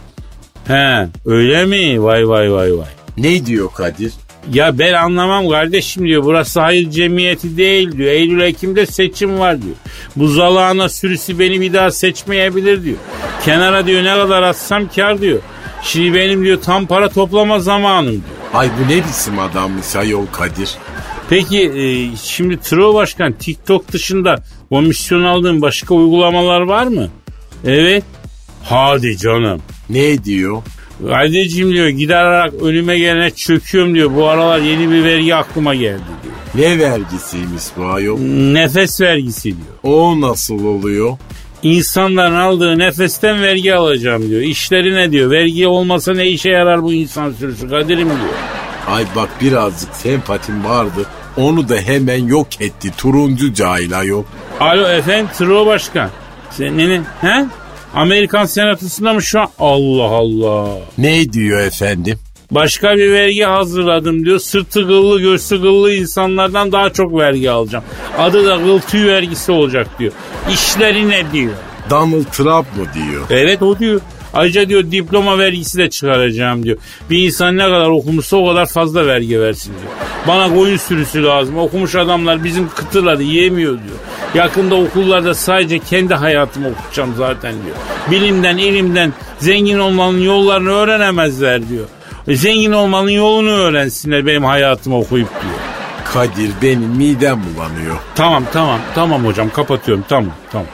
He 0.66 1.08
öyle 1.26 1.64
mi? 1.64 2.02
Vay 2.02 2.28
vay 2.28 2.52
vay 2.52 2.78
vay. 2.78 2.97
Ne 3.18 3.46
diyor 3.46 3.72
Kadir? 3.74 4.12
Ya 4.52 4.78
ben 4.78 4.92
anlamam 4.92 5.48
kardeşim 5.48 6.04
diyor. 6.04 6.24
Burası 6.24 6.60
hayır 6.60 6.90
cemiyeti 6.90 7.56
değil 7.56 7.92
diyor. 7.92 8.10
Eylül 8.10 8.40
Ekim'de 8.40 8.86
seçim 8.86 9.38
var 9.38 9.62
diyor. 9.62 9.76
Bu 10.16 10.28
zalağına 10.28 10.88
sürüsü 10.88 11.38
beni 11.38 11.60
bir 11.60 11.72
daha 11.72 11.90
seçmeyebilir 11.90 12.84
diyor. 12.84 12.96
Kenara 13.44 13.86
diyor 13.86 14.04
ne 14.04 14.14
kadar 14.14 14.42
atsam 14.42 14.88
kar 14.96 15.20
diyor. 15.20 15.38
Şimdi 15.82 16.14
benim 16.14 16.44
diyor 16.44 16.62
tam 16.62 16.86
para 16.86 17.08
toplama 17.08 17.60
zamanım 17.60 18.12
diyor. 18.12 18.22
Ay 18.54 18.68
bu 18.78 18.92
ne 18.92 18.96
biçim 18.96 19.38
adammış 19.38 19.96
ayol 19.96 20.26
Kadir? 20.32 20.74
Peki 21.30 21.60
e, 21.60 22.16
şimdi 22.16 22.60
Tro 22.60 22.94
Başkan 22.94 23.32
TikTok 23.32 23.92
dışında 23.92 24.36
komisyon 24.68 25.22
aldığın 25.22 25.62
başka 25.62 25.94
uygulamalar 25.94 26.60
var 26.60 26.86
mı? 26.86 27.08
Evet. 27.64 28.04
Hadi 28.62 29.16
canım. 29.16 29.62
Ne 29.90 30.24
diyor? 30.24 30.62
Kardeşim 31.06 31.72
diyor 31.72 31.88
giderek 31.88 32.52
önüme 32.62 32.98
gelene 32.98 33.30
çöküyorum 33.30 33.94
diyor. 33.94 34.14
Bu 34.14 34.28
aralar 34.28 34.58
yeni 34.58 34.90
bir 34.90 35.04
vergi 35.04 35.34
aklıma 35.34 35.74
geldi 35.74 36.02
diyor. 36.22 36.34
Ne 36.54 36.78
vergisiymiş 36.78 37.62
bu 37.76 37.84
ayol? 37.86 38.18
Nefes 38.52 39.00
vergisi 39.00 39.44
diyor. 39.44 39.78
O 39.82 40.20
nasıl 40.20 40.64
oluyor? 40.64 41.18
İnsanların 41.62 42.34
aldığı 42.34 42.78
nefesten 42.78 43.42
vergi 43.42 43.74
alacağım 43.74 44.28
diyor. 44.28 44.40
İşleri 44.40 44.94
ne 44.94 45.12
diyor? 45.12 45.30
Vergi 45.30 45.66
olmasa 45.66 46.12
ne 46.14 46.26
işe 46.28 46.50
yarar 46.50 46.82
bu 46.82 46.92
insan 46.92 47.32
sürüsü 47.32 47.68
Kadir'im 47.70 48.08
diyor. 48.08 48.34
Ay 48.88 49.04
bak 49.16 49.28
birazcık 49.40 49.94
sempatim 49.94 50.64
vardı. 50.64 51.06
Onu 51.36 51.68
da 51.68 51.76
hemen 51.76 52.26
yok 52.26 52.60
etti. 52.60 52.90
Turuncu 52.96 53.54
cahil 53.54 53.98
ayol. 53.98 54.24
Alo 54.60 54.88
efendim 54.88 55.28
Tro 55.38 55.66
Başkan. 55.66 56.10
Sen 56.50 56.78
ne 56.78 56.88
ne? 56.88 57.00
He? 57.20 57.44
Amerikan 57.94 58.46
senatosunda 58.46 59.12
mı 59.12 59.22
şu 59.22 59.40
an? 59.40 59.48
Allah 59.58 60.02
Allah. 60.04 60.68
Ne 60.98 61.32
diyor 61.32 61.60
efendim? 61.60 62.18
Başka 62.50 62.96
bir 62.96 63.12
vergi 63.12 63.42
hazırladım 63.42 64.24
diyor. 64.24 64.38
Sırtı 64.38 64.86
kıllı 64.86 65.20
göğsü 65.20 65.60
kıllı 65.60 65.92
insanlardan 65.92 66.72
daha 66.72 66.90
çok 66.90 67.18
vergi 67.18 67.50
alacağım. 67.50 67.84
Adı 68.18 68.46
da 68.46 68.80
tüy 68.80 69.06
vergisi 69.06 69.52
olacak 69.52 69.86
diyor. 69.98 70.12
İşleri 70.52 71.08
ne 71.08 71.32
diyor? 71.32 71.52
Donald 71.90 72.24
Trump 72.24 72.76
mı 72.76 72.84
diyor? 72.94 73.26
Evet 73.30 73.62
o 73.62 73.78
diyor. 73.78 74.00
Ayrıca 74.34 74.68
diyor 74.68 74.90
diploma 74.90 75.38
vergisi 75.38 75.78
de 75.78 75.90
çıkaracağım 75.90 76.62
diyor. 76.62 76.78
Bir 77.10 77.18
insan 77.26 77.56
ne 77.56 77.62
kadar 77.62 77.88
okumuşsa 77.88 78.36
o 78.36 78.48
kadar 78.48 78.66
fazla 78.66 79.06
vergi 79.06 79.40
versin 79.40 79.72
diyor. 79.80 79.92
Bana 80.28 80.54
koyun 80.54 80.76
sürüsü 80.76 81.22
lazım. 81.22 81.58
Okumuş 81.58 81.94
adamlar 81.94 82.44
bizim 82.44 82.68
kıtırları 82.68 83.22
yiyemiyor 83.22 83.72
diyor. 83.72 83.98
Yakında 84.34 84.74
okullarda 84.74 85.34
sadece 85.34 85.78
kendi 85.78 86.14
hayatımı 86.14 86.68
okutacağım 86.68 87.14
zaten 87.16 87.52
diyor. 87.52 87.76
Bilimden, 88.10 88.56
ilimden 88.56 89.12
zengin 89.38 89.78
olmanın 89.78 90.18
yollarını 90.18 90.70
öğrenemezler 90.70 91.68
diyor. 91.68 91.86
E, 92.28 92.36
zengin 92.36 92.72
olmanın 92.72 93.10
yolunu 93.10 93.50
öğrensinler 93.50 94.26
benim 94.26 94.44
hayatımı 94.44 94.98
okuyup 94.98 95.30
diyor. 95.30 95.58
Kadir 96.12 96.50
benim 96.62 96.90
midem 96.90 97.40
bulanıyor. 97.44 97.96
Tamam 98.14 98.44
tamam 98.52 98.80
tamam 98.94 99.24
hocam 99.24 99.50
kapatıyorum 99.50 100.04
tamam 100.08 100.32
tamam. 100.52 100.66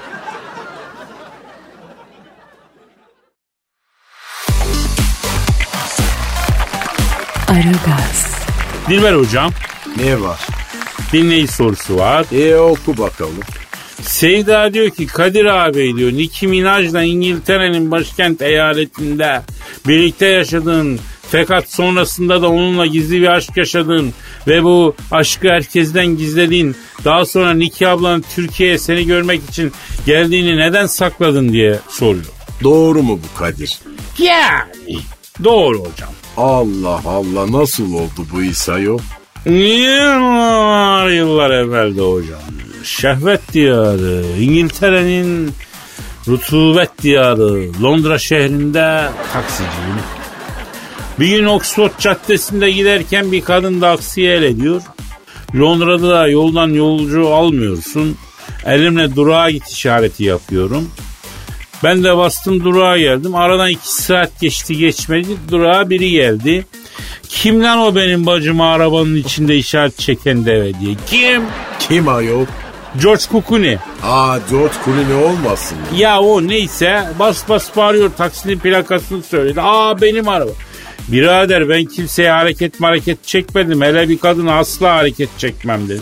Aragaz, 7.48 8.46
Dilber 8.88 9.12
hocam 9.12 9.50
Ne 9.96 10.20
var? 10.20 10.63
Dinleyici 11.12 11.52
sorusu 11.52 11.96
var. 11.96 12.26
E 12.32 12.56
oku 12.56 12.98
bakalım. 12.98 13.40
Seyda 14.02 14.74
diyor 14.74 14.90
ki 14.90 15.06
Kadir 15.06 15.44
abi 15.44 15.96
diyor 15.96 16.12
Nicki 16.12 16.46
Minaj'la 16.48 17.02
İngiltere'nin 17.02 17.90
başkent 17.90 18.42
eyaletinde 18.42 19.42
birlikte 19.88 20.26
yaşadığın 20.26 21.00
fakat 21.30 21.70
sonrasında 21.72 22.42
da 22.42 22.48
onunla 22.50 22.86
gizli 22.86 23.20
bir 23.22 23.26
aşk 23.26 23.56
yaşadığın 23.56 24.12
ve 24.46 24.62
bu 24.64 24.94
aşkı 25.10 25.48
herkesten 25.48 26.06
gizlediğin 26.06 26.76
daha 27.04 27.26
sonra 27.26 27.54
Nicki 27.54 27.88
ablanın 27.88 28.24
Türkiye'ye 28.34 28.78
seni 28.78 29.06
görmek 29.06 29.40
için 29.50 29.72
geldiğini 30.06 30.56
neden 30.56 30.86
sakladın 30.86 31.52
diye 31.52 31.78
soruyor. 31.88 32.24
Doğru 32.62 33.02
mu 33.02 33.20
bu 33.24 33.38
Kadir? 33.38 33.78
Yani 34.18 34.98
doğru 35.44 35.78
hocam. 35.78 36.10
Allah 36.36 37.00
Allah 37.06 37.52
nasıl 37.52 37.94
oldu 37.94 38.26
bu 38.32 38.42
iş 38.42 38.68
ayol? 38.68 38.98
Yıllar 39.46 41.08
yıllar 41.08 41.50
evvelde 41.50 42.00
hocam. 42.00 42.40
Şehvet 42.84 43.52
diyarı, 43.52 44.22
İngiltere'nin 44.40 45.52
rutubet 46.28 47.02
diyarı, 47.02 47.82
Londra 47.82 48.18
şehrinde 48.18 49.08
taksiciyim. 49.32 49.98
Bir 51.20 51.28
gün 51.28 51.44
Oxford 51.44 51.90
Caddesi'nde 51.98 52.70
giderken 52.70 53.32
bir 53.32 53.40
kadın 53.40 53.80
taksiye 53.80 54.34
el 54.34 54.42
ediyor. 54.42 54.82
Londra'da 55.54 56.10
da 56.10 56.28
yoldan 56.28 56.68
yolcu 56.68 57.28
almıyorsun. 57.28 58.16
Elimle 58.66 59.16
durağa 59.16 59.50
git 59.50 59.68
işareti 59.68 60.24
yapıyorum. 60.24 60.90
Ben 61.84 62.04
de 62.04 62.16
bastım 62.16 62.64
durağa 62.64 62.98
geldim. 62.98 63.34
Aradan 63.34 63.68
iki 63.68 63.94
saat 63.94 64.40
geçti 64.40 64.76
geçmedi. 64.76 65.28
Durağa 65.50 65.90
biri 65.90 66.10
geldi. 66.10 66.66
Kim 67.42 67.62
lan 67.62 67.78
o 67.78 67.94
benim 67.96 68.26
bacıma 68.26 68.72
arabanın 68.72 69.16
içinde 69.16 69.56
işaret 69.56 69.98
çeken 69.98 70.46
deve 70.46 70.80
diye. 70.80 70.94
Kim? 71.06 71.42
Kim 71.78 72.08
ayol? 72.08 72.46
George 73.02 73.22
Kukuni. 73.30 73.78
Aa 74.02 74.38
George 74.50 74.74
Clooney 74.84 75.24
olmasın? 75.24 75.78
Ya 75.96 76.20
o 76.20 76.48
neyse 76.48 77.04
bas 77.18 77.48
bas 77.48 77.76
bağırıyor 77.76 78.10
taksinin 78.18 78.58
plakasını 78.58 79.22
söyledi. 79.22 79.60
Aa 79.60 80.00
benim 80.00 80.28
araba. 80.28 80.50
Birader 81.08 81.68
ben 81.68 81.84
kimseye 81.84 82.30
hareket 82.30 82.80
hareket 82.82 83.24
çekmedim. 83.26 83.82
Hele 83.82 84.08
bir 84.08 84.18
kadın 84.18 84.46
asla 84.46 84.96
hareket 84.96 85.38
çekmem 85.38 85.88
dedi. 85.88 86.00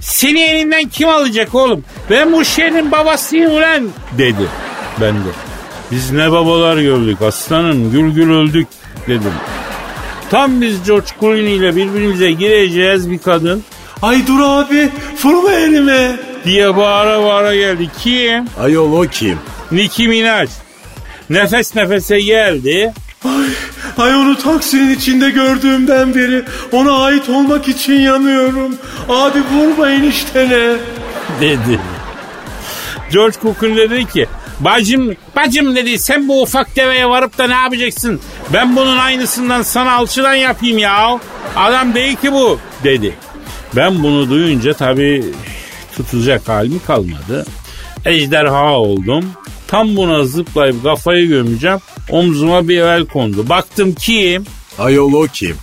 Seni 0.00 0.40
elinden 0.42 0.88
kim 0.88 1.08
alacak 1.08 1.54
oğlum? 1.54 1.84
Ben 2.10 2.32
bu 2.32 2.44
şehrin 2.44 2.92
babasıyım 2.92 3.50
ulan 3.50 3.88
dedi. 4.18 4.46
Ben 5.00 5.14
de. 5.14 5.30
Biz 5.90 6.10
ne 6.10 6.32
babalar 6.32 6.76
gördük 6.76 7.22
aslanım 7.22 7.92
gül 7.92 8.10
gül 8.14 8.30
öldük 8.30 8.68
dedim. 9.08 9.32
Tam 10.32 10.60
biz 10.60 10.82
George 10.86 11.06
Clooney 11.20 11.56
ile 11.56 11.76
birbirimize 11.76 12.30
gireceğiz 12.30 13.10
bir 13.10 13.18
kadın. 13.18 13.62
Ay 14.02 14.26
dur 14.26 14.40
abi 14.40 14.88
vurma 15.24 15.52
elime 15.52 16.16
diye 16.44 16.76
bağıra 16.76 17.22
bağıra 17.22 17.54
geldi. 17.54 17.88
Kim? 18.02 18.44
Ayol 18.60 18.92
o 18.92 19.06
kim? 19.06 19.38
Nicki 19.72 20.08
Minaj. 20.08 20.50
Nefes 21.30 21.76
nefese 21.76 22.20
geldi. 22.20 22.92
Ay 23.98 24.14
onu 24.14 24.38
taksinin 24.38 24.94
içinde 24.94 25.30
gördüğümden 25.30 26.14
beri 26.14 26.44
ona 26.72 27.04
ait 27.04 27.28
olmak 27.28 27.68
için 27.68 28.00
yanıyorum. 28.00 28.76
Abi 29.08 29.38
vurma 29.54 29.90
eniştene. 29.90 30.76
dedi. 31.40 31.80
George 33.10 33.36
Cook'un 33.42 33.76
dedi 33.76 34.08
ki 34.08 34.26
Bacım, 34.60 35.16
bacım 35.36 35.76
dedi 35.76 35.98
sen 35.98 36.28
bu 36.28 36.42
ufak 36.42 36.76
deveye 36.76 37.08
varıp 37.08 37.38
da 37.38 37.46
ne 37.46 37.54
yapacaksın? 37.54 38.20
Ben 38.52 38.76
bunun 38.76 38.98
aynısından 38.98 39.62
sana 39.62 39.92
alçıdan 39.92 40.34
yapayım 40.34 40.78
ya. 40.78 41.20
Adam 41.56 41.94
değil 41.94 42.16
ki 42.16 42.32
bu 42.32 42.58
dedi. 42.84 43.14
Ben 43.76 44.02
bunu 44.02 44.30
duyunca 44.30 44.72
tabii 44.74 45.24
tutacak 45.96 46.48
halim 46.48 46.80
kalmadı. 46.86 47.46
Ejderha 48.04 48.72
oldum. 48.72 49.24
Tam 49.68 49.96
buna 49.96 50.24
zıplayıp 50.24 50.82
kafayı 50.82 51.28
gömeceğim. 51.28 51.78
Omzuma 52.10 52.68
bir 52.68 52.80
el 52.80 53.06
kondu. 53.06 53.48
Baktım 53.48 53.94
kim? 53.94 54.44
Ayol 54.78 55.12
o 55.12 55.26
kim? 55.32 55.56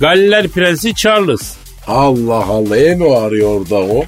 Galler 0.00 0.48
Prensi 0.48 0.94
Charles. 0.94 1.56
Allah 1.86 2.44
Allah 2.44 2.76
en 2.76 3.00
o 3.00 3.16
arıyor 3.16 3.70
da 3.70 3.76
o. 3.76 4.04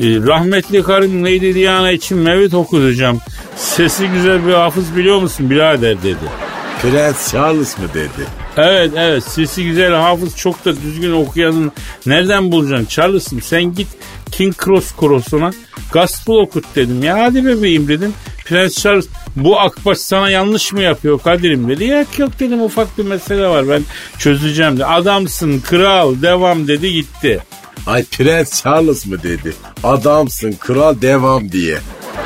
Ee, 0.00 0.04
rahmetli 0.26 0.82
karım 0.82 1.24
Lady 1.24 1.54
Diana 1.54 1.90
için 1.90 2.18
mevlid 2.18 2.52
okutacağım. 2.52 3.18
Sesi 3.56 4.08
güzel 4.08 4.46
bir 4.46 4.52
hafız 4.52 4.96
biliyor 4.96 5.18
musun 5.20 5.50
birader 5.50 6.02
dedi. 6.02 6.51
Prens 6.82 7.32
Charles 7.32 7.78
mı 7.78 7.84
dedi? 7.94 8.26
Evet 8.56 8.92
evet 8.96 9.24
sesi 9.24 9.64
güzel 9.64 9.92
hafız 9.92 10.36
çok 10.36 10.64
da 10.64 10.76
düzgün 10.76 11.12
okuyanın 11.12 11.72
nereden 12.06 12.52
bulacaksın 12.52 12.86
Charles'ım 12.86 13.40
sen 13.40 13.74
git 13.74 13.88
King 14.32 14.54
Cross 14.64 14.92
Cross'una 15.00 15.50
gospel 15.92 16.34
okut 16.34 16.64
dedim 16.76 17.02
ya 17.02 17.22
hadi 17.22 17.46
bebeğim 17.46 17.88
dedim. 17.88 18.12
Prens 18.44 18.78
Charles 18.78 19.06
bu 19.36 19.60
akbaş 19.60 19.98
sana 19.98 20.30
yanlış 20.30 20.72
mı 20.72 20.82
yapıyor 20.82 21.18
Kadir'im 21.18 21.68
dedi. 21.68 21.84
Yok 21.84 22.18
yok 22.18 22.30
dedim 22.40 22.62
ufak 22.62 22.98
bir 22.98 23.04
mesele 23.04 23.46
var 23.46 23.68
ben 23.68 23.82
çözeceğim 24.18 24.78
de. 24.78 24.86
Adamsın 24.86 25.60
kral 25.60 26.22
devam 26.22 26.68
dedi 26.68 26.92
gitti. 26.92 27.40
Ay 27.86 28.04
Prens 28.04 28.62
Charles 28.62 29.06
mı 29.06 29.22
dedi? 29.22 29.52
Adamsın 29.84 30.52
kral 30.52 31.00
devam 31.02 31.52
diye. 31.52 31.78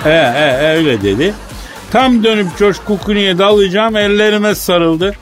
He 0.05 0.33
he, 0.35 0.77
öyle 0.77 1.03
dedi. 1.03 1.35
Tam 1.93 2.25
dönüp 2.25 2.47
Clooney'e 2.59 3.39
dalacağım 3.39 3.97
ellerime 3.97 4.55
sarıldı. 4.55 5.15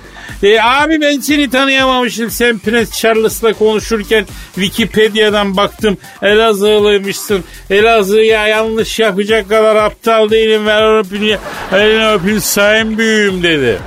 E, 0.42 0.61
abi 0.61 1.00
ben 1.00 1.21
seni 1.21 1.50
tanıyamamışım. 1.50 2.30
Sen 2.30 2.59
Prens 2.59 2.92
Charles'la 3.00 3.52
konuşurken 3.52 4.26
Wikipedia'dan 4.54 5.56
baktım. 5.56 5.97
Elazığlıymışsın. 6.23 7.44
Elazığ'a 7.71 8.47
yanlış 8.47 8.99
yapacak 8.99 9.49
kadar 9.49 9.76
aptal 9.76 10.30
değilim. 10.30 10.66
Ver 10.66 10.99
öpün, 10.99 11.37
elini 11.73 12.09
öpün 12.09 12.38
sayın 12.38 12.99
büyüğüm 12.99 13.42
dedi. 13.42 13.78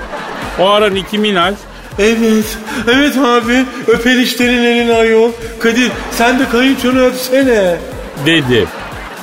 O 0.59 0.65
ara 0.69 0.89
Nicki 0.89 1.17
Minaj 1.17 1.55
Evet, 1.99 2.57
evet 2.87 3.17
abi. 3.17 3.65
Öpen 3.87 4.19
işlerin 4.19 4.63
elini 4.63 4.93
ayol. 4.93 5.31
Kadir 5.59 5.91
sen 6.11 6.39
de 6.39 6.43
kayınçonu 6.51 7.01
öpsene. 7.01 7.77
dedi. 8.25 8.67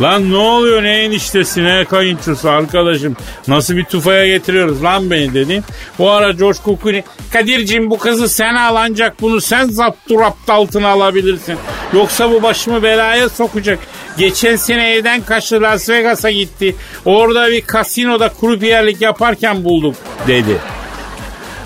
Lan 0.01 0.33
ne 0.33 0.37
oluyor 0.37 0.83
ne 0.83 1.05
eniştesi 1.05 1.65
ne 1.65 1.85
kayınçosu 1.85 2.51
arkadaşım 2.51 3.17
nasıl 3.49 3.77
bir 3.77 3.85
tufaya 3.85 4.27
getiriyoruz 4.27 4.85
lan 4.85 5.11
beni 5.11 5.35
dedim. 5.35 5.65
O 5.99 6.11
ara 6.11 6.31
George 6.33 6.59
Clooney 6.65 7.03
Kadir'cim 7.33 7.91
bu 7.91 7.99
kızı 7.99 8.29
sen 8.29 8.55
al 8.55 8.77
ancak 8.77 9.23
bunu 9.23 9.41
sen 9.41 9.69
zapturapt 9.69 10.51
altına 10.51 10.89
alabilirsin. 10.89 11.59
Yoksa 11.93 12.31
bu 12.31 12.43
başımı 12.43 12.83
belaya 12.83 13.29
sokacak. 13.29 13.79
Geçen 14.19 14.57
sene 14.57 14.93
evden 14.93 15.23
kaçtı 15.23 15.63
Las 15.63 15.89
Vegas'a 15.89 16.31
gitti. 16.31 16.77
Orada 17.05 17.51
bir 17.51 17.61
kasinoda 17.61 18.29
krupiyerlik 18.41 19.01
yaparken 19.01 19.65
bulduk 19.65 19.95
dedi. 20.27 20.74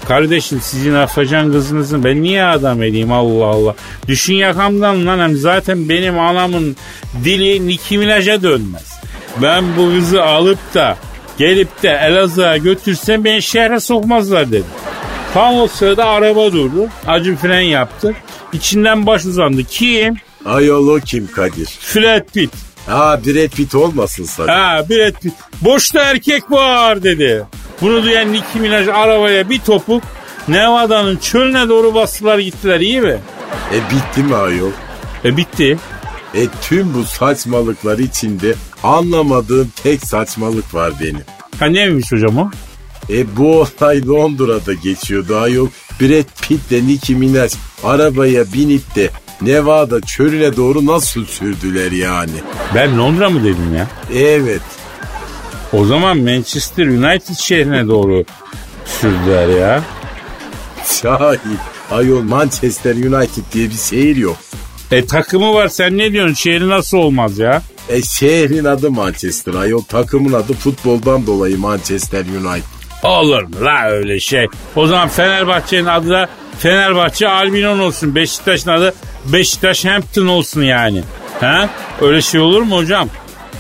Kardeşim 0.09 0.61
sizin 0.61 0.95
afacan 0.95 1.53
kızınızın 1.53 2.05
ben 2.05 2.23
niye 2.23 2.45
adam 2.45 2.83
edeyim 2.83 3.13
Allah 3.13 3.45
Allah. 3.45 3.75
Düşün 4.09 4.35
yakamdan 4.35 5.07
lan 5.07 5.19
hem 5.19 5.37
zaten 5.37 5.89
benim 5.89 6.19
anamın 6.19 6.77
dili 7.25 7.69
Nicki 7.69 7.99
Minaj'a 7.99 8.43
dönmez. 8.43 9.01
Ben 9.43 9.65
bu 9.77 9.91
kızı 9.91 10.25
alıp 10.25 10.75
da 10.75 10.97
gelip 11.39 11.83
de 11.83 11.89
Elazığ'a 11.89 12.57
götürsem 12.57 13.25
beni 13.25 13.43
şehre 13.43 13.81
sokmazlar 13.81 14.49
dedim. 14.49 14.65
Tam 15.35 15.61
o 15.61 15.67
sırada 15.69 16.05
araba 16.05 16.53
durdu. 16.53 16.89
Acı 17.07 17.37
fren 17.37 17.61
yaptı. 17.61 18.15
İçinden 18.53 19.07
baş 19.07 19.25
uzandı. 19.25 19.65
Kim? 19.65 20.15
Ayol 20.45 20.89
o 20.89 21.01
kim 21.01 21.31
Kadir? 21.33 21.69
Brad 21.95 22.33
Pitt. 22.35 22.51
Ha 22.87 23.21
Brad 23.27 23.49
Pitt 23.49 23.75
olmasın 23.75 24.25
sakın. 24.25 24.53
Ha 24.53 24.85
Brad 24.91 25.21
Pitt. 25.23 25.35
Boşta 25.63 26.01
erkek 26.03 26.51
var 26.51 27.03
dedi. 27.03 27.45
Bunu 27.81 28.03
duyan 28.03 28.33
Nicki 28.33 28.61
Minaj 28.61 28.89
arabaya 28.89 29.51
bir 29.51 29.59
topuk 29.59 30.03
Nevada'nın 30.49 31.17
çölüne 31.17 31.69
doğru 31.69 31.95
bastılar 31.95 32.39
gittiler 32.39 32.81
iyi 32.81 33.01
mi? 33.01 33.19
E 33.73 33.77
bitti 33.91 34.23
mi 34.23 34.35
ayol? 34.35 34.71
E 35.25 35.37
bitti. 35.37 35.79
E 36.35 36.47
tüm 36.63 36.95
bu 36.95 37.05
saçmalıklar 37.05 37.99
içinde 37.99 38.55
anlamadığım 38.83 39.73
tek 39.83 40.07
saçmalık 40.07 40.75
var 40.75 40.93
benim. 41.01 41.23
Ha 41.59 41.67
neymiş 41.67 42.13
hocam 42.13 42.39
o? 42.39 42.51
E 43.11 43.37
bu 43.37 43.61
olay 43.61 44.07
Londra'da 44.07 44.75
geçiyordu 44.75 45.37
ayol. 45.37 45.69
Brad 46.01 46.25
Pitt 46.43 46.73
ile 46.73 46.87
Nicki 46.87 47.15
Minaj 47.15 47.53
arabaya 47.85 48.53
binip 48.53 48.95
de 48.97 49.11
Nevada 49.43 50.01
çölüne 50.01 50.57
doğru 50.57 50.87
nasıl 50.87 51.25
sürdüler 51.25 51.93
yani? 51.93 52.33
Ben 52.75 52.99
Londra 52.99 53.31
mı 53.31 53.45
dedim 53.45 53.75
ya? 53.77 53.87
Evet. 54.15 54.63
O 55.73 55.85
zaman 55.85 56.19
Manchester 56.19 56.87
United 56.87 57.35
şehrine 57.35 57.89
doğru 57.89 58.25
sürdüler 58.85 59.49
ya. 59.49 59.83
Şahit. 61.03 61.41
Ayol 61.91 62.23
Manchester 62.23 62.95
United 62.95 63.43
diye 63.53 63.69
bir 63.69 63.75
şehir 63.75 64.17
yok. 64.17 64.37
E 64.91 65.07
takımı 65.07 65.55
var 65.55 65.69
sen 65.69 65.99
ne 65.99 66.13
diyorsun 66.13 66.35
şehri 66.35 66.69
nasıl 66.69 66.99
olmaz 66.99 67.39
ya? 67.39 67.63
E 67.89 68.03
şehrin 68.03 68.65
adı 68.65 68.91
Manchester. 68.91 69.55
Ayol 69.55 69.83
takımın 69.83 70.33
adı 70.33 70.53
futboldan 70.53 71.27
dolayı 71.27 71.59
Manchester 71.59 72.21
United. 72.21 72.65
Olur 73.03 73.43
mu 73.43 73.51
la 73.65 73.89
öyle 73.91 74.21
şey? 74.21 74.47
O 74.77 74.87
zaman 74.87 75.09
Fenerbahçe'nin 75.09 75.87
adı 75.87 76.11
da 76.11 76.29
Fenerbahçe 76.59 77.29
Albinon 77.29 77.79
olsun. 77.79 78.15
Beşiktaş'ın 78.15 78.71
adı 78.71 78.95
Beşiktaş 79.33 79.85
Hampton 79.85 80.27
olsun 80.27 80.63
yani. 80.63 81.03
Ha? 81.41 81.69
Öyle 82.01 82.23
şey 82.23 82.41
olur 82.41 82.63
mu 82.63 82.77
hocam? 82.77 83.09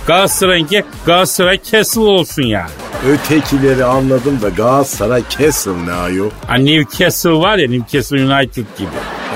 Galatasaray'ınki 0.08 0.84
Galatasaray 1.06 1.60
Castle 1.70 2.00
olsun 2.00 2.42
yani. 2.42 2.70
Ötekileri 3.08 3.84
anladım 3.84 4.42
da 4.42 4.48
Galatasaray 4.48 5.22
Castle 5.38 5.86
ne 5.86 5.92
ayol? 5.92 6.30
Ha, 6.46 6.54
Newcastle 6.54 7.30
var 7.30 7.58
ya 7.58 7.68
Newcastle 7.68 8.24
United 8.24 8.64
gibi. 8.78 8.88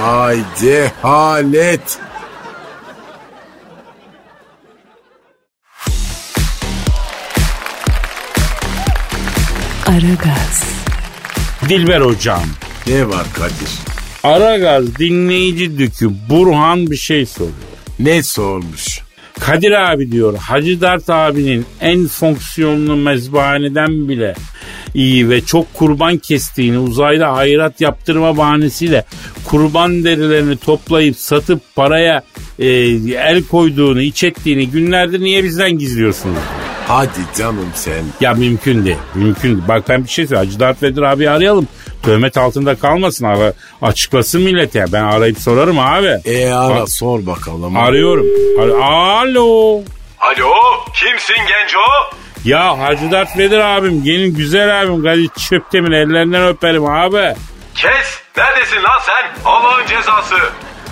Ay 0.03 0.39
cehalet. 0.61 1.99
Aragaz, 9.87 10.65
Dilber 11.69 12.01
hocam. 12.01 12.43
Ne 12.87 13.09
var 13.09 13.27
Kadir? 13.35 13.71
Aragaz 14.23 14.97
dinleyici 14.99 15.79
dükü 15.79 16.11
Burhan 16.29 16.91
bir 16.91 16.97
şey 16.97 17.27
soruyor. 17.27 17.53
Ne 17.99 18.23
sormuş? 18.23 19.01
Kadir 19.47 19.93
abi 19.93 20.13
diyor 20.13 20.39
Hacı 20.39 20.81
Dert 20.81 21.11
abinin 21.11 21.67
en 21.81 22.07
fonksiyonlu 22.07 22.97
mezbahaneden 22.97 24.09
bile 24.09 24.35
iyi 24.95 25.31
ve 25.31 25.41
çok 25.41 25.75
kurban 25.75 26.19
kestiğini 26.19 26.79
uzayda 26.79 27.33
hayrat 27.33 27.81
yaptırma 27.81 28.37
bahanesiyle 28.37 29.05
kurban 29.45 30.05
derilerini 30.05 30.57
toplayıp 30.57 31.17
satıp 31.17 31.61
paraya 31.77 32.23
e, 32.59 32.69
el 33.17 33.43
koyduğunu, 33.45 34.01
iç 34.01 34.25
ettiğini 34.25 34.71
günlerdir 34.71 35.21
niye 35.21 35.45
bizden 35.45 35.71
gizliyorsunuz? 35.79 36.43
Hadi 36.89 37.21
canım 37.39 37.69
sen. 37.75 38.05
Ya 38.21 38.35
mümkün 38.35 38.85
değil. 38.85 38.97
Mümkün 39.15 39.49
değil. 39.49 39.69
Bak 39.69 39.89
ben 39.89 40.05
bir 40.05 40.09
şey 40.09 40.27
söyleyeyim. 40.27 40.49
Hacı 40.49 40.61
Dert 40.61 40.83
Vedir 40.83 41.03
abi 41.03 41.31
arayalım. 41.31 41.69
Töhmet 42.03 42.37
altında 42.37 42.75
kalmasın. 42.75 43.25
Ara, 43.25 43.53
açıklasın 43.83 44.43
millete. 44.43 44.85
Ben 44.93 45.03
arayıp 45.05 45.39
sorarım 45.39 45.79
abi. 45.79 46.19
E 46.25 46.53
ara 46.53 46.87
sor 46.87 47.27
bakalım. 47.27 47.77
Arıyorum. 47.77 48.27
Ar- 48.61 49.23
Alo. 49.23 49.81
Alo 50.21 50.53
kimsin 50.95 51.37
genco? 51.37 51.81
Ya 52.45 52.79
Hacı 52.79 53.11
Dert 53.11 53.39
Vedir 53.39 53.59
abim, 53.59 54.05
gelin 54.05 54.35
güzel 54.35 54.83
abim 54.83 55.03
Kadir 55.03 55.29
Çöptemir 55.49 55.93
ellerinden 55.93 56.47
öperim 56.47 56.87
abi. 56.87 57.35
Kes 57.75 58.07
neredesin 58.37 58.77
lan 58.83 58.99
sen 59.07 59.31
Allah'ın 59.45 59.87
cezası. 59.87 60.35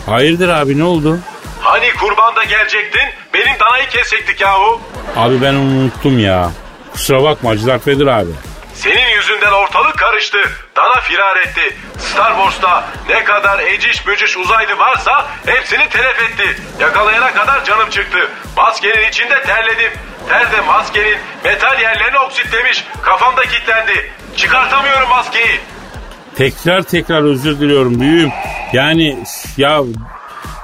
Hayırdır 0.06 0.48
abi 0.48 0.78
ne 0.78 0.84
oldu? 0.84 1.18
Hani 1.60 1.86
kurbanda 2.00 2.44
gelecektin 2.44 3.02
benim 3.34 3.60
danayı 3.60 3.88
kesecektik 3.88 4.40
yahu. 4.40 4.80
Abi 5.16 5.42
ben 5.42 5.54
onu 5.54 5.60
unuttum 5.80 6.18
ya. 6.18 6.50
Kusura 6.92 7.22
bakma 7.22 7.50
Hacı 7.50 7.66
Dert 7.66 7.86
Vedir 7.86 8.06
abi. 8.06 8.30
Yüzünden 9.40 9.62
ortalık 9.62 9.98
karıştı. 9.98 10.38
Dana 10.76 11.00
firar 11.00 11.36
etti. 11.36 11.76
Star 11.98 12.34
Wars'ta 12.36 12.84
ne 13.08 13.24
kadar 13.24 13.58
eciş 13.58 14.06
bücüş 14.06 14.36
uzaylı 14.36 14.78
varsa 14.78 15.26
hepsini 15.46 15.88
telef 15.88 16.20
etti. 16.22 16.56
Yakalayana 16.80 17.34
kadar 17.34 17.64
canım 17.64 17.90
çıktı. 17.90 18.18
Maskenin 18.56 19.08
içinde 19.08 19.42
terledim. 19.42 19.92
Ter 20.28 20.52
de 20.52 20.60
maskenin 20.60 21.18
metal 21.44 21.80
yerlerini 21.80 22.18
oksitlemiş. 22.18 22.84
Kafamda 23.02 23.42
kilitlendi. 23.42 24.10
Çıkartamıyorum 24.36 25.08
maskeyi. 25.08 25.60
Tekrar 26.36 26.82
tekrar 26.82 27.22
özür 27.22 27.60
diliyorum 27.60 28.00
büyüğüm. 28.00 28.32
Yani 28.72 29.24
ya 29.56 29.80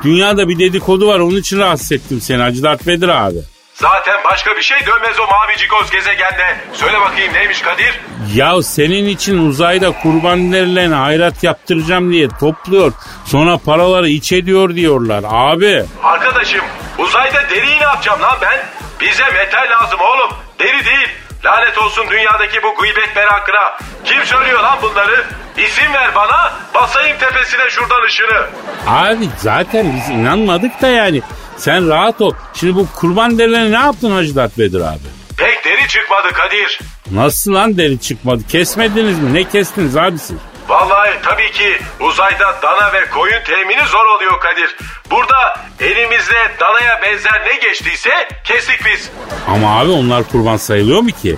dünyada 0.03 0.49
bir 0.49 0.59
dedikodu 0.59 1.09
var 1.09 1.19
onun 1.19 1.37
için 1.37 1.59
rahatsız 1.59 1.93
ettim 1.93 2.21
seni 2.21 2.43
Hacı 2.43 2.63
Dert 2.63 2.87
Vedir 2.87 3.09
abi. 3.09 3.39
Zaten 3.81 4.25
başka 4.25 4.57
bir 4.57 4.63
şey 4.63 4.79
dönmez 4.87 5.21
o 5.21 5.27
mavi 5.27 5.57
cikoz 5.57 5.91
gezegende. 5.91 6.57
Söyle 6.73 7.01
bakayım 7.01 7.33
neymiş 7.35 7.61
Kadir? 7.63 8.01
Ya 8.35 8.63
senin 8.63 9.05
için 9.09 9.49
uzayda 9.49 9.93
kurban 10.03 10.53
derilerini 10.53 10.95
hayrat 10.95 11.45
yaptıracağım 11.45 12.13
diye 12.13 12.29
topluyor. 12.41 12.93
Sonra 13.25 13.59
paraları 13.59 14.09
iç 14.09 14.33
ediyor 14.33 14.75
diyorlar 14.75 15.25
abi. 15.31 15.85
Arkadaşım 16.03 16.65
uzayda 16.99 17.51
deriyi 17.51 17.79
ne 17.79 17.83
yapacağım 17.85 18.23
lan 18.23 18.39
ben? 18.43 18.59
Bize 19.01 19.25
metal 19.25 19.71
lazım 19.71 20.01
oğlum. 20.01 20.31
Deri 20.59 20.85
değil. 20.85 21.09
Lanet 21.45 21.79
olsun 21.79 22.07
dünyadaki 22.11 22.63
bu 22.63 22.75
gıybet 22.81 23.17
merakına. 23.17 23.79
Kim 24.05 24.25
söylüyor 24.25 24.61
lan 24.63 24.79
bunları? 24.83 25.25
İsim 25.57 25.93
ver 25.95 26.15
bana 26.15 26.53
basayım 26.75 27.19
tepesine 27.19 27.71
şuradan 27.71 28.03
ışını. 28.07 28.47
Abi 28.87 29.29
zaten 29.37 29.93
biz 29.97 30.09
inanmadık 30.09 30.83
da 30.83 30.87
yani. 30.89 31.23
Sen 31.57 31.89
rahat 31.89 32.21
ol. 32.21 32.35
Şimdi 32.55 32.75
bu 32.75 32.87
kurban 32.97 33.39
derilerini 33.39 33.73
ne 33.73 33.77
yaptın 33.79 34.11
Hacı 34.11 34.37
Dert 34.37 34.59
Vedir 34.59 34.81
abi? 34.81 34.99
Pek 35.37 35.65
deri 35.65 35.89
çıkmadı 35.89 36.29
Kadir. 36.33 36.81
Nasıl 37.11 37.55
lan 37.55 37.77
deri 37.79 38.01
çıkmadı? 38.01 38.43
Kesmediniz 38.49 39.19
mi? 39.19 39.35
Ne 39.35 39.45
kestiniz 39.45 39.97
abi 39.97 40.19
siz? 40.19 40.37
Vallahi 40.69 41.11
tabii 41.23 41.53
ki 41.53 41.77
uzayda 42.01 42.55
dana 42.63 42.93
ve 42.93 43.11
koyun 43.11 43.45
temini 43.47 43.87
zor 43.89 44.17
oluyor 44.17 44.41
Kadir. 44.41 44.77
Burada 45.11 45.61
elimizde 45.81 46.35
danaya 46.61 47.03
benzer 47.03 47.43
ne 47.47 47.69
geçtiyse 47.69 48.11
kestik 48.45 48.81
biz. 48.87 49.11
Ama 49.49 49.81
abi 49.81 49.91
onlar 49.91 50.25
kurban 50.25 50.57
sayılıyor 50.57 51.01
mu 51.01 51.11
ki? 51.23 51.37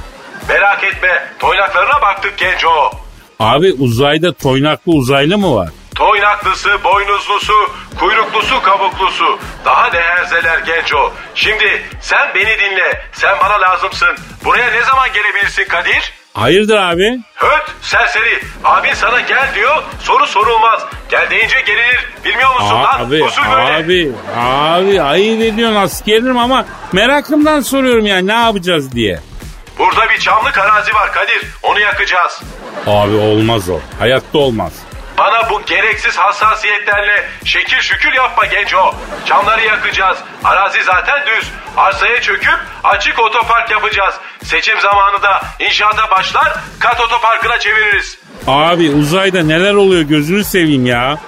Merak 0.49 0.85
etme 0.85 1.29
toynaklarına 1.39 2.03
baktık 2.03 2.39
Genco. 2.39 2.91
Abi 3.41 3.73
uzayda 3.73 4.33
toynaklı 4.33 4.93
uzaylı 4.93 5.39
mı 5.39 5.55
var? 5.55 5.69
Toynaklısı, 5.99 6.85
boynuzlusu, 6.85 7.53
kuyruklusu, 7.99 8.63
kabuklusu. 8.63 9.39
Daha 9.65 9.89
ne 9.91 10.01
herzeler 10.01 10.59
Genco. 10.59 11.13
Şimdi 11.35 11.83
sen 12.01 12.29
beni 12.35 12.59
dinle. 12.59 13.03
Sen 13.13 13.37
bana 13.41 13.61
lazımsın. 13.61 14.09
Buraya 14.45 14.71
ne 14.71 14.83
zaman 14.85 15.09
gelebilirsin 15.13 15.65
Kadir? 15.65 16.13
Hayırdır 16.35 16.77
abi? 16.77 17.19
Höt 17.35 17.65
serseri. 17.83 18.41
Abin 18.65 18.95
sana 18.95 19.21
gel 19.21 19.55
diyor. 19.55 19.83
Soru 20.03 20.27
sorulmaz. 20.27 20.83
Gel 21.09 21.31
deyince 21.31 21.61
gelinir. 21.61 22.09
Bilmiyor 22.25 22.55
musun 22.55 22.75
lan? 22.75 23.01
Abi, 23.01 23.23
Usul 23.25 23.43
böyle. 23.57 23.77
abi, 23.77 24.13
abi 24.37 25.03
ayıp 25.03 25.43
ediyorsun 25.43 25.77
askerim 25.77 26.39
ama 26.39 26.65
merakımdan 26.93 27.61
soruyorum 27.61 28.07
ya 28.07 28.19
ne 28.19 28.33
yapacağız 28.33 28.93
diye. 28.93 29.21
Burada 29.79 30.11
bir 30.11 30.19
çamlık 30.19 30.59
arazi 30.59 30.95
var 30.95 31.13
Kadir. 31.13 31.41
Onu 31.63 31.81
yakacağız. 31.81 32.43
Abi 32.87 33.15
olmaz 33.15 33.69
o. 33.69 33.81
Hayatta 33.99 34.39
olmaz. 34.39 34.73
Bana 35.19 35.51
bu 35.51 35.63
gereksiz 35.65 36.17
hassasiyetlerle 36.19 37.29
şekil 37.45 37.81
şükür 37.81 38.13
yapma 38.13 38.45
genco. 38.47 38.95
Çamları 39.27 39.65
yakacağız. 39.65 40.19
Arazi 40.45 40.83
zaten 40.83 41.27
düz. 41.27 41.51
Arsaya 41.77 42.21
çöküp 42.21 42.59
açık 42.85 43.19
otopark 43.19 43.71
yapacağız. 43.71 44.15
Seçim 44.45 44.81
zamanı 44.81 45.23
da 45.23 45.43
inşaata 45.59 46.11
başlar 46.11 46.53
kat 46.81 47.01
otoparkına 47.01 47.59
çeviririz. 47.59 48.19
Abi 48.47 48.91
uzayda 48.91 49.43
neler 49.43 49.75
oluyor 49.75 50.03
gözünü 50.03 50.45
seveyim 50.45 50.87
ya. 50.87 51.19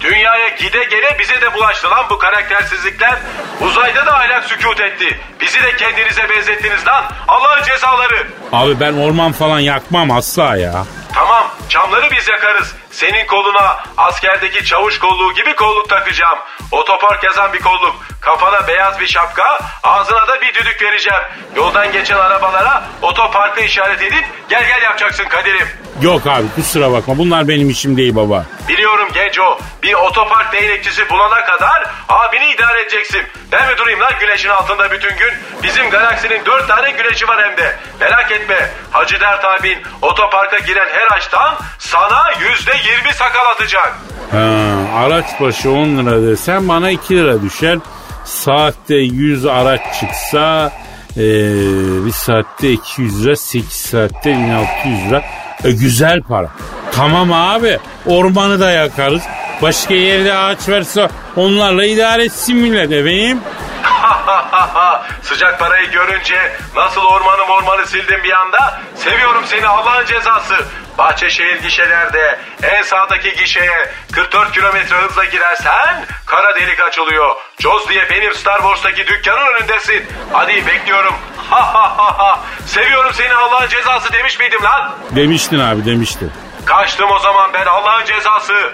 Dünyaya 0.00 0.48
gide 0.48 0.84
gele 0.84 1.16
bize 1.18 1.40
de 1.40 1.54
bulaştı 1.54 1.90
lan 1.90 2.06
bu 2.10 2.18
karaktersizlikler. 2.18 3.18
Uzayda 3.60 4.06
da 4.06 4.14
ahlak 4.14 4.44
sükut 4.44 4.80
etti. 4.80 5.20
Bizi 5.40 5.62
de 5.62 5.76
kendinize 5.76 6.28
benzettiniz 6.30 6.86
lan. 6.86 7.04
Allah'ın 7.28 7.62
cezaları. 7.62 8.26
Abi 8.52 8.80
ben 8.80 8.92
orman 8.92 9.32
falan 9.32 9.60
yakmam 9.60 10.10
asla 10.10 10.56
ya. 10.56 10.84
Tamam 11.14 11.44
çamları 11.68 12.10
biz 12.10 12.28
yakarız. 12.28 12.74
Senin 12.96 13.26
koluna 13.26 13.78
askerdeki 13.96 14.64
çavuş 14.64 14.98
kolluğu 14.98 15.34
gibi 15.34 15.54
kolluk 15.54 15.88
takacağım. 15.88 16.38
Otopark 16.72 17.24
yazan 17.24 17.52
bir 17.52 17.60
kolluk. 17.60 17.96
Kafana 18.20 18.68
beyaz 18.68 19.00
bir 19.00 19.06
şapka, 19.06 19.60
ağzına 19.82 20.28
da 20.28 20.40
bir 20.40 20.54
düdük 20.54 20.82
vereceğim. 20.82 21.22
Yoldan 21.56 21.92
geçen 21.92 22.16
arabalara 22.16 22.84
otoparkı 23.02 23.60
işaret 23.60 24.02
edip 24.02 24.24
gel 24.48 24.66
gel 24.66 24.82
yapacaksın 24.82 25.24
Kadir'im. 25.24 25.68
Yok 26.02 26.26
abi 26.26 26.46
kusura 26.54 26.92
bakma 26.92 27.18
bunlar 27.18 27.48
benim 27.48 27.70
işim 27.70 27.96
değil 27.96 28.16
baba. 28.16 28.44
Biliyorum 28.68 29.08
Genco. 29.14 29.58
Bir 29.82 29.94
otopark 29.94 30.52
değnekçisi 30.52 31.10
bulana 31.10 31.44
kadar 31.44 31.86
abini 32.08 32.46
idare 32.50 32.80
edeceksin. 32.80 33.22
Ben 33.52 33.68
mi 33.68 33.76
durayım 33.76 34.00
lan 34.00 34.12
güneşin 34.20 34.48
altında 34.48 34.90
bütün 34.90 35.16
gün? 35.16 35.32
Bizim 35.62 35.90
galaksinin 35.90 36.44
dört 36.44 36.68
tane 36.68 36.90
güneşi 36.90 37.28
var 37.28 37.44
hem 37.48 37.56
de. 37.56 37.76
Merak 38.00 38.30
etme. 38.32 38.70
Hacı 38.90 39.20
Dert 39.20 39.44
abin 39.44 39.82
otoparka 40.02 40.58
giren 40.58 40.88
her 40.92 41.16
açtan 41.16 41.58
sana 41.78 42.32
yüzde 42.40 42.72
yirmi 42.86 43.12
sakal 43.14 43.50
atacak. 43.54 43.96
Ha, 44.30 44.74
araç 44.94 45.26
başı 45.40 45.70
10 45.70 45.86
lira 45.86 46.22
desen 46.22 46.68
bana 46.68 46.90
2 46.90 47.16
lira 47.16 47.42
düşer. 47.42 47.78
Saatte 48.24 48.94
100 48.94 49.46
araç 49.46 49.80
çıksa 50.00 50.72
ee, 51.16 52.04
bir 52.06 52.12
saatte 52.12 52.70
200 52.70 53.24
lira 53.24 53.36
8 53.36 53.72
saatte 53.72 54.30
1600 54.30 55.08
lira. 55.08 55.22
E, 55.64 55.70
güzel 55.70 56.22
para. 56.22 56.48
Tamam 56.92 57.32
abi 57.32 57.78
ormanı 58.06 58.60
da 58.60 58.70
yakarız. 58.70 59.22
Başka 59.62 59.94
yerde 59.94 60.34
ağaç 60.34 60.68
verse 60.68 61.08
onlarla 61.36 61.84
idare 61.84 62.24
etsin 62.24 62.56
millet 62.56 62.92
efendim. 62.92 63.40
Sıcak 65.22 65.58
parayı 65.58 65.90
görünce 65.90 66.52
nasıl 66.76 67.00
ormanı 67.00 67.42
ormanı 67.42 67.86
sildim 67.86 68.24
bir 68.24 68.32
anda. 68.32 68.80
Seviyorum 68.94 69.42
seni 69.46 69.66
Allah'ın 69.66 70.06
cezası. 70.06 70.54
Bahçeşehir 70.98 71.62
gişelerde 71.62 72.38
en 72.62 72.82
sağdaki 72.82 73.34
gişeye 73.34 73.90
44 74.12 74.52
kilometre 74.52 74.96
hızla 74.96 75.24
girersen 75.24 76.04
kara 76.26 76.54
delik 76.54 76.80
açılıyor. 76.80 77.36
Joz 77.60 77.88
diye 77.88 78.10
benim 78.10 78.34
Star 78.34 78.58
Wars'taki 78.58 79.06
dükkanın 79.06 79.46
önündesin. 79.54 80.04
Hadi 80.32 80.66
bekliyorum. 80.66 81.14
Ha 81.50 81.74
ha 81.74 81.98
ha 81.98 82.18
ha. 82.18 82.40
Seviyorum 82.66 83.10
seni 83.14 83.34
Allah'ın 83.34 83.68
cezası 83.68 84.12
demiş 84.12 84.38
miydim 84.38 84.62
lan? 84.62 84.94
Demiştin 85.10 85.58
abi 85.58 85.84
demiştin. 85.84 86.32
Kaçtım 86.64 87.10
o 87.10 87.18
zaman 87.18 87.50
ben 87.54 87.66
Allah'ın 87.66 88.04
cezası. 88.04 88.72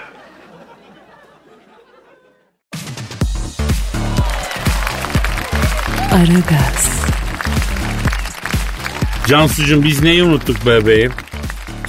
Aragaz, 6.13 7.05
Cansucuğum 9.27 9.83
biz 9.83 10.01
neyi 10.03 10.23
unuttuk 10.23 10.65
bebeğim? 10.65 11.13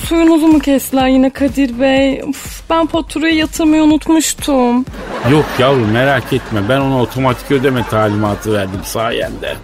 Suyunuzu 0.09 0.49
mu 0.49 0.59
kestiler 0.59 1.09
yine 1.09 1.31
Kadir 1.31 1.81
Bey? 1.81 2.23
Uf, 2.23 2.71
ben 2.71 2.87
faturayı 2.87 3.35
yatırmayı 3.35 3.83
unutmuştum. 3.83 4.85
Yok 5.31 5.45
yavrum 5.59 5.91
merak 5.91 6.33
etme 6.33 6.61
ben 6.69 6.81
ona 6.81 7.03
otomatik 7.03 7.51
ödeme 7.51 7.85
talimatı 7.91 8.53
verdim 8.53 8.81
sayende. 8.85 9.57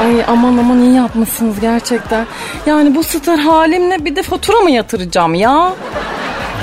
Ay 0.00 0.24
aman 0.28 0.56
aman 0.56 0.82
iyi 0.82 0.94
yapmışsınız 0.94 1.60
gerçekten. 1.60 2.26
Yani 2.66 2.94
bu 2.94 3.02
star 3.02 3.38
halimle 3.38 4.04
bir 4.04 4.16
de 4.16 4.22
fatura 4.22 4.60
mı 4.60 4.70
yatıracağım 4.70 5.34
ya? 5.34 5.74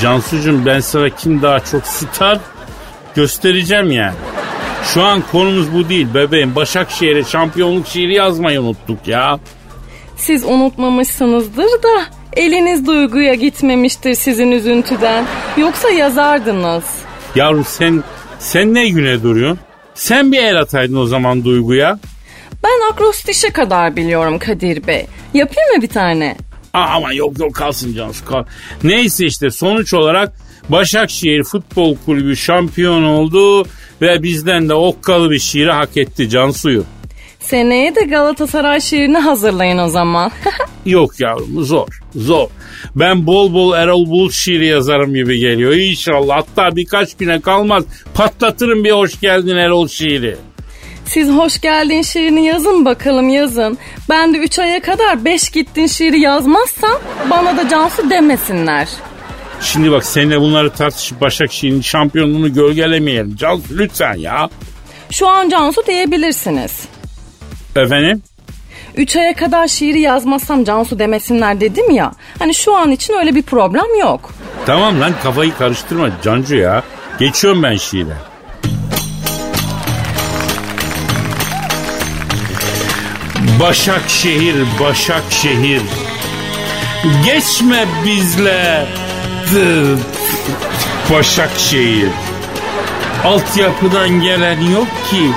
Cansucuğum 0.02 0.66
ben 0.66 0.80
sana 0.80 1.10
kim 1.10 1.42
daha 1.42 1.60
çok 1.60 1.88
star 1.88 2.40
göstereceğim 3.16 3.92
yani. 3.92 4.16
Şu 4.84 5.04
an 5.04 5.24
konumuz 5.32 5.74
bu 5.74 5.90
değil 5.90 6.08
bebeğim. 6.14 6.56
Başakşehir'e 6.56 7.24
şampiyonluk 7.24 7.88
şiiri 7.88 8.14
yazmayı 8.14 8.62
unuttuk 8.62 9.08
ya. 9.08 9.40
Siz 10.18 10.46
unutmamışsınızdır 10.46 11.84
da 11.84 12.06
eliniz 12.36 12.88
duyguya 12.88 13.34
gitmemiştir 13.34 14.14
sizin 14.16 14.52
üzüntüden. 14.52 15.26
Yoksa 15.58 15.90
yazardınız. 15.90 16.84
Yavrum 17.36 17.66
sen 17.66 18.04
sen 18.40 18.74
ne 18.74 18.90
güne 18.90 19.24
duruyorsun? 19.24 19.60
Sen 19.96 20.32
bir 20.32 20.38
el 20.38 20.60
ataydın 20.62 20.96
o 20.96 21.06
zaman 21.06 21.44
duyguya. 21.44 22.00
Ben 22.64 22.92
akrostişe 22.94 23.50
kadar 23.50 23.96
biliyorum 23.96 24.40
Kadir 24.40 24.88
Bey. 24.88 25.06
Yapayım 25.34 25.76
mı 25.76 25.82
bir 25.82 25.88
tane? 25.88 26.38
Aa, 26.74 26.86
ama 26.96 27.14
yok 27.14 27.40
yok 27.40 27.56
kalsın 27.56 27.94
Cansu 27.94 28.26
kal. 28.26 28.44
Neyse 28.84 29.26
işte 29.26 29.50
sonuç 29.50 29.94
olarak 29.94 30.34
Başakşehir 30.70 31.44
Futbol 31.44 31.96
Kulübü 32.06 32.36
şampiyon 32.36 33.04
oldu 33.04 33.66
ve 34.02 34.24
bizden 34.24 34.70
de 34.70 34.74
okkalı 34.74 35.32
bir 35.32 35.40
şiiri 35.40 35.72
hak 35.72 35.98
etti 35.98 36.30
Cansu'yu. 36.30 36.84
Seneye 37.46 37.96
de 37.96 38.02
Galatasaray 38.02 38.82
şiirini 38.82 39.18
hazırlayın 39.18 39.78
o 39.78 39.88
zaman. 39.88 40.32
Yok 40.86 41.20
yavrum 41.20 41.64
zor 41.64 41.88
zor. 42.16 42.48
Ben 42.96 43.28
bol 43.28 43.54
bol 43.54 43.74
Erol 43.74 44.06
Bulut 44.06 44.34
şiiri 44.34 44.66
yazarım 44.66 45.14
gibi 45.14 45.40
geliyor 45.40 45.74
İnşallah. 45.74 46.38
Hatta 46.38 46.76
birkaç 46.76 47.18
güne 47.18 47.42
kalmaz 47.42 47.84
patlatırım 48.14 48.84
bir 48.84 48.92
hoş 48.92 49.20
geldin 49.20 49.56
Erol 49.56 49.88
şiiri. 49.88 50.38
Siz 51.06 51.30
hoş 51.30 51.62
geldin 51.62 52.02
şiirini 52.02 52.46
yazın 52.46 52.86
bakalım 52.86 53.30
yazın. 53.30 53.78
Ben 54.10 54.34
de 54.34 54.38
3 54.38 54.60
aya 54.60 54.82
kadar 54.82 55.26
5 55.26 55.50
gittin 55.50 55.88
şiiri 55.88 56.20
yazmazsam 56.20 57.00
bana 57.30 57.58
da 57.58 57.70
Cansu 57.70 58.10
demesinler. 58.10 58.88
Şimdi 59.62 59.92
bak 59.92 60.06
seninle 60.06 60.42
bunları 60.42 60.70
tartışıp 60.70 61.22
Başakşehir'in 61.22 61.82
şampiyonluğunu 61.82 62.54
gölgelemeyelim. 62.54 63.36
Cansu 63.36 63.64
lütfen 63.72 64.16
ya. 64.16 64.50
Şu 65.12 65.28
an 65.28 65.50
Cansu 65.50 65.86
diyebilirsiniz. 65.88 66.95
Efendim? 67.76 68.22
3 68.96 69.16
aya 69.16 69.34
kadar 69.34 69.68
şiiri 69.68 70.02
yazmazsam 70.02 70.64
Cansu 70.64 71.00
demesinler 71.00 71.60
dedim 71.60 71.92
ya. 71.92 72.12
Hani 72.40 72.56
şu 72.56 72.76
an 72.76 72.92
için 72.92 73.14
öyle 73.14 73.36
bir 73.36 73.42
problem 73.42 74.00
yok. 74.00 74.34
Tamam 74.66 75.02
lan 75.02 75.14
kafayı 75.24 75.56
karıştırma 75.58 76.10
Cancu 76.24 76.56
ya. 76.56 76.84
Geçiyorum 77.20 77.64
ben 77.64 77.76
şiire. 77.76 78.14
Başakşehir, 83.60 84.56
Başakşehir. 84.80 85.82
Geçme 87.26 87.86
bizle. 88.06 88.86
Başakşehir. 91.12 92.10
Altyapıdan 93.26 94.10
gelen 94.10 94.62
yok 94.62 94.88
ki. 95.12 95.32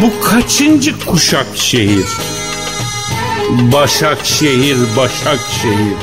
Bu 0.00 0.24
kaçıncı 0.24 1.00
kuşak 1.06 1.46
şehir? 1.54 2.06
Başakşehir, 3.50 4.76
Başakşehir. 4.96 5.96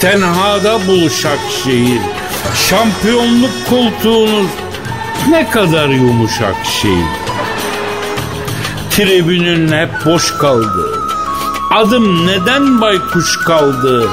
Tenhada 0.00 0.86
buluşak 0.86 1.38
şehir. 1.64 2.00
Şampiyonluk 2.68 3.50
koltuğunuz 3.70 4.50
ne 5.30 5.50
kadar 5.50 5.88
yumuşak 5.88 6.56
şehir. 6.82 7.06
Tribünün 8.90 9.72
hep 9.72 9.90
boş 10.04 10.38
kaldı. 10.38 10.98
Adım 11.70 12.26
neden 12.26 12.80
baykuş 12.80 13.36
kaldı? 13.46 14.08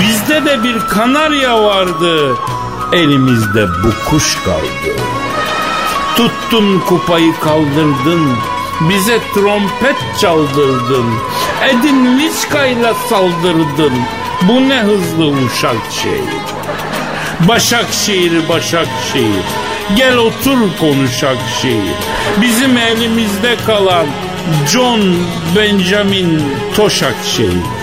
Bizde 0.00 0.44
de 0.44 0.64
bir 0.64 0.78
kanarya 0.88 1.62
vardı. 1.62 2.36
Elimizde 2.92 3.66
bu 3.68 4.10
kuş 4.10 4.38
kaldı. 4.44 5.00
Tuttun 6.16 6.80
kupayı 6.80 7.34
kaldırdın. 7.40 8.36
Bize 8.80 9.18
trompet 9.34 9.96
çaldırdın. 10.20 11.06
Edin 11.68 12.18
Liska'yla 12.18 12.94
saldırdın. 12.94 13.92
Bu 14.42 14.68
ne 14.68 14.80
hızlı 14.80 15.26
uşak 15.26 15.76
şey. 16.02 16.20
Başakşehir, 17.48 18.48
Başakşehir. 18.48 19.44
Gel 19.96 20.16
otur 20.16 20.58
konuşak 20.80 21.36
şehir. 21.62 21.96
Bizim 22.42 22.76
elimizde 22.76 23.56
kalan 23.66 24.06
John 24.68 25.00
Benjamin 25.56 26.42
Toşak 26.76 27.16
şehir. 27.36 27.79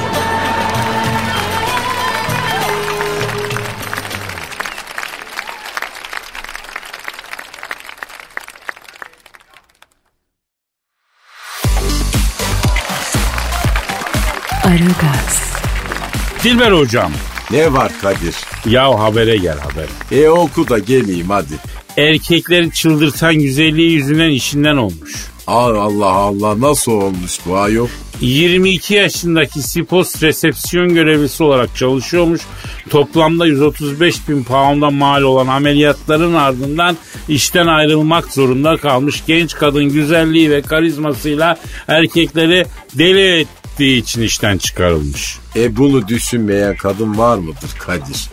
Dilber 16.44 16.72
hocam. 16.72 17.12
Ne 17.52 17.74
var 17.74 17.92
Kadir? 18.02 18.36
Ya 18.66 19.00
habere 19.00 19.38
gel 19.38 19.58
haber. 19.60 19.88
E 20.12 20.30
oku 20.30 20.70
da 20.70 20.80
geleyim 20.80 21.30
hadi. 21.30 21.54
Erkekleri 21.98 22.72
çıldırtan 22.72 23.36
güzelliği 23.36 23.92
yüzünden 23.92 24.30
işinden 24.30 24.78
olmuş. 24.78 25.12
Allah 25.48 25.82
Allah 25.82 26.12
Allah 26.12 26.62
nasıl 26.62 26.92
olmuş 26.92 27.40
bu 27.46 27.58
ayol? 27.58 27.88
22 28.22 28.94
yaşındaki 28.94 29.62
Sipos 29.62 30.24
resepsiyon 30.24 30.94
görevlisi 30.94 31.44
olarak 31.44 31.76
çalışıyormuş. 31.76 32.42
Toplamda 32.90 33.46
135 33.46 34.30
bin 34.30 34.44
pound'a 34.44 34.90
mal 34.90 35.22
olan 35.22 35.48
ameliyatların 35.48 36.34
ardından 36.34 36.98
işten 37.30 37.68
ayrılmak 37.68 38.34
zorunda 38.34 38.78
kalmış. 38.78 39.24
Genç 39.28 39.56
kadın 39.56 39.86
güzelliği 39.86 40.52
ve 40.52 40.62
karizmasıyla 40.62 41.58
erkekleri 41.88 42.66
deli 42.94 43.46
ettiği 43.78 43.98
için 43.98 44.22
işten 44.22 44.58
çıkarılmış. 44.58 45.38
E 45.56 45.78
bunu 45.78 46.08
düşünmeyen 46.08 46.76
kadın 46.76 47.18
var 47.18 47.38
mıdır 47.38 47.72
Kadir? 47.80 48.30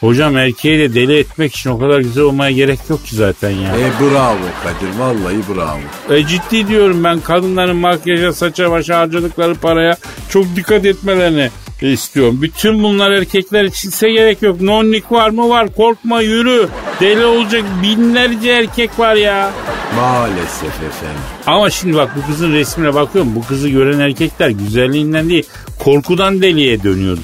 Hocam 0.00 0.36
erkeği 0.36 0.78
de 0.78 0.94
deli 0.94 1.18
etmek 1.18 1.56
için 1.56 1.70
o 1.70 1.78
kadar 1.78 2.00
güzel 2.00 2.24
olmaya 2.24 2.50
gerek 2.50 2.78
yok 2.90 3.06
ki 3.06 3.16
zaten 3.16 3.50
ya. 3.50 3.76
E 3.76 3.90
bravo 4.00 4.38
Kadir 4.62 4.98
vallahi 4.98 5.36
bravo. 5.54 6.14
E, 6.14 6.26
ciddi 6.26 6.68
diyorum 6.68 7.04
ben 7.04 7.20
kadınların 7.20 7.76
makyaja, 7.76 8.32
saça, 8.32 8.70
başa 8.70 8.98
harcadıkları 8.98 9.54
paraya 9.54 9.96
çok 10.28 10.56
dikkat 10.56 10.84
etmelerini 10.84 11.50
istiyorum. 11.88 12.38
Bütün 12.42 12.82
bunlar 12.82 13.10
erkekler 13.10 13.64
içinse 13.64 14.10
gerek 14.10 14.42
yok. 14.42 14.60
Nonnik 14.60 15.12
var 15.12 15.30
mı 15.30 15.48
var 15.48 15.74
korkma 15.74 16.20
yürü. 16.20 16.68
Deli 17.00 17.24
olacak 17.24 17.64
binlerce 17.82 18.50
erkek 18.50 18.98
var 18.98 19.14
ya. 19.14 19.50
Maalesef 19.96 20.74
efendim. 20.74 21.20
Ama 21.46 21.70
şimdi 21.70 21.96
bak 21.96 22.10
bu 22.16 22.26
kızın 22.26 22.52
resmine 22.52 22.94
bakıyorum. 22.94 23.34
Bu 23.34 23.46
kızı 23.46 23.68
gören 23.68 24.00
erkekler 24.00 24.50
güzelliğinden 24.50 25.28
değil 25.28 25.44
korkudan 25.78 26.42
deliye 26.42 26.82
dönüyor. 26.82 27.18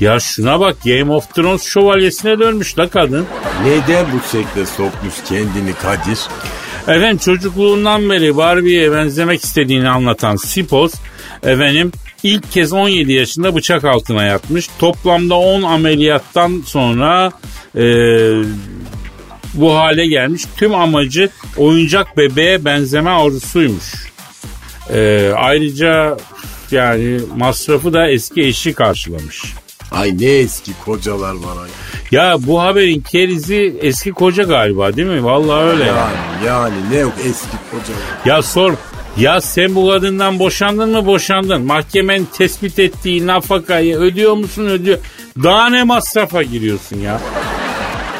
Ya 0.00 0.20
şuna 0.20 0.60
bak 0.60 0.76
Game 0.84 1.12
of 1.12 1.34
Thrones 1.34 1.62
şövalyesine 1.62 2.38
dönmüş 2.38 2.78
la 2.78 2.88
kadın. 2.88 3.26
Neden 3.64 4.06
bu 4.12 4.32
şekle 4.32 4.66
sokmuş 4.66 5.14
kendini 5.28 5.74
Kadir? 5.82 6.18
Efendim 6.82 7.18
çocukluğundan 7.18 8.10
beri 8.10 8.36
Barbie'ye 8.36 8.92
benzemek 8.92 9.44
istediğini 9.44 9.88
anlatan 9.88 10.36
Sipos 10.36 10.94
efendim 11.42 11.92
ilk 12.26 12.52
kez 12.52 12.72
17 12.72 13.12
yaşında 13.12 13.54
bıçak 13.54 13.84
altına 13.84 14.24
yatmış. 14.24 14.68
Toplamda 14.78 15.34
10 15.34 15.62
ameliyattan 15.62 16.62
sonra 16.66 17.32
e, 17.76 17.84
bu 19.54 19.74
hale 19.74 20.06
gelmiş. 20.06 20.42
Tüm 20.56 20.74
amacı 20.74 21.30
oyuncak 21.56 22.16
bebeğe 22.16 22.64
benzeme 22.64 23.10
arzusuymuş. 23.10 23.94
E, 24.92 25.30
ayrıca 25.36 26.16
yani 26.70 27.20
masrafı 27.36 27.92
da 27.92 28.08
eski 28.08 28.42
eşi 28.42 28.72
karşılamış. 28.72 29.42
Ay 29.92 30.18
ne 30.18 30.26
eski 30.26 30.72
kocalar 30.84 31.34
var 31.34 31.62
ay. 31.62 31.70
Ya 32.10 32.36
bu 32.38 32.60
haberin 32.62 33.00
kerizi 33.00 33.76
eski 33.82 34.12
koca 34.12 34.42
galiba 34.42 34.96
değil 34.96 35.08
mi? 35.08 35.24
Vallahi 35.24 35.64
öyle. 35.64 35.84
ya. 35.84 35.94
Yani, 35.94 36.46
yani 36.46 36.74
ne 36.90 36.96
yok 36.96 37.12
eski 37.24 37.56
kocalar. 37.70 38.36
Ya 38.36 38.42
sor. 38.42 38.74
Ya 39.18 39.40
sen 39.40 39.74
bu 39.74 39.88
kadından 39.88 40.38
boşandın 40.38 40.90
mı 40.90 41.06
boşandın? 41.06 41.62
Mahkemenin 41.62 42.28
tespit 42.38 42.78
ettiği 42.78 43.26
nafakayı 43.26 43.96
ödüyor 43.96 44.34
musun 44.34 44.66
ödüyor. 44.66 44.98
Daha 45.42 45.68
ne 45.68 45.82
masrafa 45.84 46.42
giriyorsun 46.42 46.96
ya? 47.00 47.20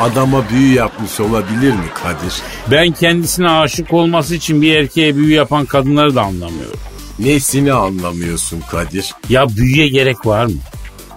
Adama 0.01 0.45
büyü 0.51 0.75
yapmış 0.75 1.21
olabilir 1.21 1.71
mi 1.73 1.87
Kadir? 1.95 2.35
Ben 2.71 2.93
kendisine 2.93 3.51
aşık 3.51 3.93
olması 3.93 4.35
için 4.35 4.63
bir 4.63 4.77
erkeğe 4.77 5.17
büyü 5.17 5.35
yapan 5.35 5.67
kadınları 5.67 6.15
da 6.15 6.23
anlamıyorum. 6.23 6.79
Nesini 7.19 7.73
anlamıyorsun 7.73 8.63
Kadir? 8.71 9.15
Ya 9.29 9.49
büyüye 9.57 9.89
gerek 9.89 10.27
var 10.27 10.45
mı? 10.47 10.53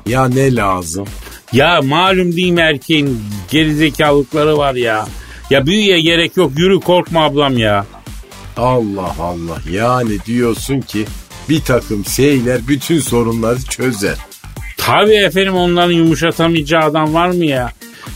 Ya 0.06 0.28
ne 0.28 0.56
lazım? 0.56 1.08
Ya 1.54 1.82
malum 1.82 2.36
değil 2.36 2.52
mi 2.52 2.62
erkeğin 2.62 3.22
gerizekalılıkları 3.52 4.58
var 4.58 4.76
ya. 4.76 5.08
Ya 5.50 5.66
büyüye 5.66 6.02
gerek 6.02 6.38
yok 6.38 6.52
yürü 6.58 6.80
korkma 6.80 7.24
ablam 7.24 7.58
ya. 7.58 7.86
Allah 8.58 9.16
Allah 9.20 9.58
yani 9.72 10.26
diyorsun 10.26 10.82
ki 10.82 11.06
bir 11.50 11.62
takım 11.62 12.06
şeyler 12.06 12.68
bütün 12.68 13.00
sorunları 13.00 13.62
çözer. 13.62 14.16
Tabii 14.78 15.16
efendim 15.16 15.54
onların 15.56 15.94
yumuşatamayacağı 15.94 16.82
adam 16.82 17.14
var 17.14 17.28
mı 17.28 17.46
ya? 17.46 17.72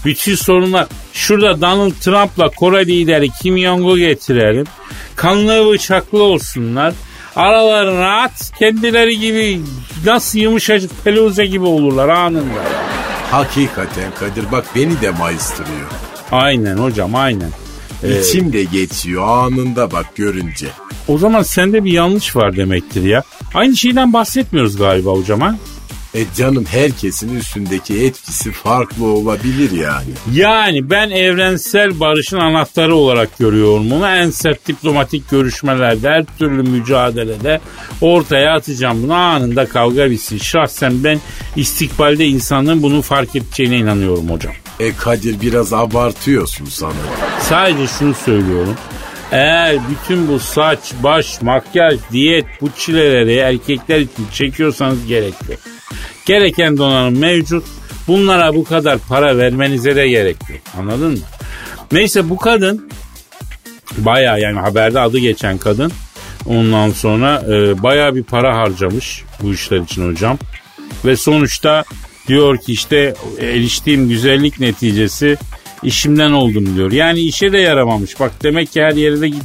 Bütün 0.05 0.35
sorunlar 0.35 0.87
şurada 1.13 1.61
Donald 1.61 1.91
Trump'la 2.01 2.49
Kore 2.49 2.87
lideri 2.87 3.29
Kim 3.41 3.57
Jong'u 3.57 3.97
getirelim. 3.97 4.65
Kanlı 5.15 5.71
bıçaklı 5.71 6.23
olsunlar. 6.23 6.93
Aralarına 7.35 8.21
at 8.21 8.51
kendileri 8.59 9.19
gibi 9.19 9.61
nasıl 10.05 10.39
yumuşacık 10.39 11.03
peluze 11.03 11.45
gibi 11.45 11.65
olurlar 11.65 12.09
anında. 12.09 12.63
Hakikaten 13.31 14.11
Kadir 14.19 14.51
bak 14.51 14.65
beni 14.75 15.01
de 15.01 15.09
maystırıyor. 15.09 15.89
Aynen 16.31 16.77
hocam 16.77 17.15
aynen. 17.15 17.49
İçim 18.09 18.53
de 18.53 18.63
geçiyor 18.63 19.27
anında 19.27 19.91
bak 19.91 20.15
görünce. 20.15 20.67
O 21.07 21.17
zaman 21.17 21.43
sende 21.43 21.83
bir 21.83 21.91
yanlış 21.91 22.35
var 22.35 22.57
demektir 22.57 23.03
ya. 23.03 23.23
Aynı 23.53 23.75
şeyden 23.77 24.13
bahsetmiyoruz 24.13 24.77
galiba 24.77 25.11
hocam 25.11 25.41
ha? 25.41 25.55
E 26.15 26.25
canım 26.37 26.65
herkesin 26.65 27.35
üstündeki 27.35 28.05
etkisi 28.05 28.51
farklı 28.51 29.05
olabilir 29.05 29.71
yani. 29.71 30.09
Yani 30.33 30.89
ben 30.89 31.09
evrensel 31.09 31.99
barışın 31.99 32.37
anahtarı 32.37 32.95
olarak 32.95 33.37
görüyorum 33.37 33.91
bunu. 33.91 34.07
En 34.07 34.29
sert 34.29 34.67
diplomatik 34.67 35.29
görüşmelerde, 35.29 36.09
her 36.09 36.25
türlü 36.39 36.63
mücadelede 36.63 37.61
ortaya 38.01 38.53
atacağım 38.55 39.03
bunu. 39.03 39.13
Anında 39.13 39.65
kavga 39.65 40.11
bitsin. 40.11 40.37
Şahsen 40.37 41.03
ben 41.03 41.19
istikbalde 41.55 42.25
insanın 42.25 42.83
bunu 42.83 43.01
fark 43.01 43.35
edeceğine 43.35 43.77
inanıyorum 43.77 44.29
hocam. 44.29 44.53
E 44.79 44.95
Kadir 44.95 45.41
biraz 45.41 45.73
abartıyorsun 45.73 46.65
sanırım. 46.65 46.97
Sadece 47.41 47.87
şunu 47.87 48.13
söylüyorum. 48.13 48.75
Eğer 49.31 49.77
bütün 49.89 50.27
bu 50.27 50.39
saç, 50.39 50.79
baş, 51.03 51.41
makyaj, 51.41 51.99
diyet 52.11 52.45
bu 52.61 52.69
çileleri 52.77 53.35
erkekler 53.35 53.99
için 53.99 54.27
çekiyorsanız 54.33 55.07
gerek 55.07 55.33
yok. 55.49 55.59
Gereken 56.25 56.77
donanım 56.77 57.19
mevcut. 57.19 57.65
Bunlara 58.07 58.55
bu 58.55 58.63
kadar 58.63 58.97
para 59.09 59.37
vermenize 59.37 59.95
de 59.95 60.07
gerek 60.07 60.37
yok. 60.49 60.59
Anladın 60.79 61.11
mı? 61.11 61.17
Neyse 61.91 62.29
bu 62.29 62.37
kadın 62.37 62.89
baya 63.97 64.37
yani 64.37 64.59
haberde 64.59 64.99
adı 64.99 65.17
geçen 65.17 65.57
kadın 65.57 65.91
ondan 66.45 66.89
sonra 66.89 67.43
e, 67.47 67.83
baya 67.83 68.15
bir 68.15 68.23
para 68.23 68.57
harcamış 68.57 69.23
bu 69.41 69.53
işler 69.53 69.77
için 69.77 70.11
hocam. 70.11 70.37
Ve 71.05 71.15
sonuçta 71.15 71.83
diyor 72.27 72.57
ki 72.57 72.71
işte 72.71 73.13
eriştiğim 73.39 74.09
güzellik 74.09 74.59
neticesi 74.59 75.37
işimden 75.83 76.31
oldum 76.31 76.75
diyor. 76.75 76.91
Yani 76.91 77.19
işe 77.19 77.53
de 77.53 77.57
yaramamış. 77.57 78.19
Bak 78.19 78.31
demek 78.43 78.71
ki 78.71 78.81
her 78.81 78.91
yere 78.91 79.21
de 79.21 79.27
git. 79.27 79.43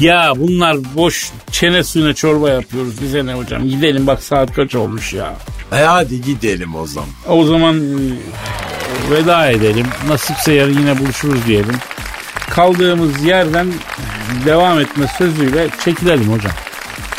Ya 0.00 0.32
bunlar 0.36 0.76
boş 0.94 1.30
çene 1.52 1.84
suyuna 1.84 2.14
çorba 2.14 2.50
yapıyoruz. 2.50 3.02
Bize 3.02 3.26
ne 3.26 3.34
hocam 3.34 3.68
gidelim 3.68 4.06
bak 4.06 4.22
saat 4.22 4.52
kaç 4.54 4.74
olmuş 4.74 5.12
ya. 5.12 5.36
E 5.72 5.76
hadi 5.76 6.22
gidelim 6.22 6.74
o 6.74 6.86
zaman. 6.86 7.08
O 7.28 7.44
zaman 7.44 7.76
e, 7.80 9.10
veda 9.10 9.50
edelim. 9.50 9.86
Nasipse 10.08 10.52
yarın 10.52 10.78
yine 10.78 10.98
buluşuruz 10.98 11.46
diyelim. 11.46 11.76
Kaldığımız 12.50 13.24
yerden 13.24 13.66
devam 14.44 14.80
etme 14.80 15.06
sözüyle 15.18 15.68
çekilelim 15.84 16.32
hocam. 16.32 16.52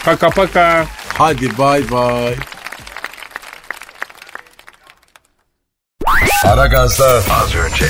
Paka 0.05 0.29
paka. 0.29 0.85
Hadi 1.07 1.57
bay 1.57 1.91
bay. 1.91 2.35
Aragaz'da 6.45 7.05
Az 7.07 7.55
önce 7.55 7.85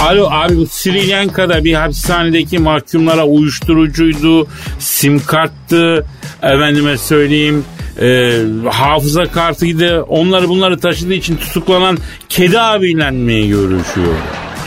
Alo 0.00 0.28
abi 0.30 0.56
bu 0.56 0.66
Sri 0.66 1.10
Lanka'da 1.10 1.64
bir 1.64 1.74
hapishanedeki 1.74 2.58
mahkumlara 2.58 3.24
uyuşturucuydu, 3.24 4.48
sim 4.78 5.26
karttı, 5.26 6.06
efendime 6.42 6.98
söyleyeyim 6.98 7.64
e, 8.00 8.40
hafıza 8.70 9.24
kartıydı 9.24 10.02
onları 10.02 10.48
bunları 10.48 10.80
taşıdığı 10.80 11.14
için 11.14 11.36
tutuklanan 11.36 11.98
kedi 12.28 12.60
abiyle 12.60 13.10
mi 13.10 13.48
görüşüyor? 13.48 14.14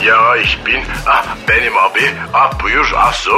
Ya 0.06 0.36
ich 0.42 0.66
bin, 0.66 0.80
ah, 1.06 1.36
benim 1.48 1.76
abi, 1.76 2.00
ah 2.34 2.62
buyur, 2.62 2.86
ah 2.96 3.12
so. 3.12 3.30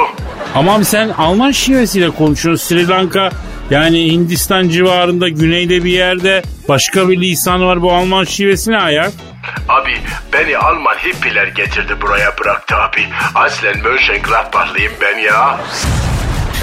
Ama 0.54 0.74
abi 0.74 0.84
sen 0.84 1.08
Alman 1.08 1.50
şivesiyle 1.50 2.10
konuşuyorsun. 2.10 2.66
Sri 2.68 2.88
Lanka 2.88 3.30
yani 3.72 4.12
Hindistan 4.12 4.68
civarında 4.68 5.28
güneyde 5.28 5.84
bir 5.84 5.90
yerde 5.90 6.42
başka 6.68 7.08
bir 7.08 7.20
lisan 7.20 7.66
var. 7.66 7.82
Bu 7.82 7.92
Alman 7.92 8.24
şivesi 8.24 8.70
ne 8.70 8.78
ayak? 8.78 9.12
Abi 9.68 9.92
beni 10.32 10.58
Alman 10.58 10.94
hippiler 10.94 11.46
getirdi 11.46 11.96
buraya 12.02 12.38
bıraktı 12.40 12.76
abi. 12.76 13.04
Aslen 13.34 13.78
Mönchengladbachlıyım 13.82 14.92
ben 15.00 15.18
ya. 15.18 15.60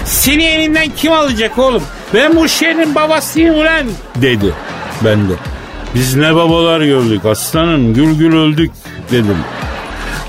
Seni 0.05 0.43
elinden 0.43 0.89
kim 0.97 1.11
alacak 1.11 1.57
oğlum? 1.57 1.83
Ben 2.13 2.35
bu 2.35 2.49
şehrin 2.49 2.95
babasıyım 2.95 3.55
ulan 3.55 3.87
dedi. 4.15 4.53
Ben 5.05 5.29
de. 5.29 5.33
Biz 5.95 6.15
ne 6.15 6.35
babalar 6.35 6.81
gördük 6.81 7.25
aslanım 7.25 7.93
gül 7.93 8.17
gül 8.17 8.35
öldük 8.35 8.71
dedim. 9.11 9.37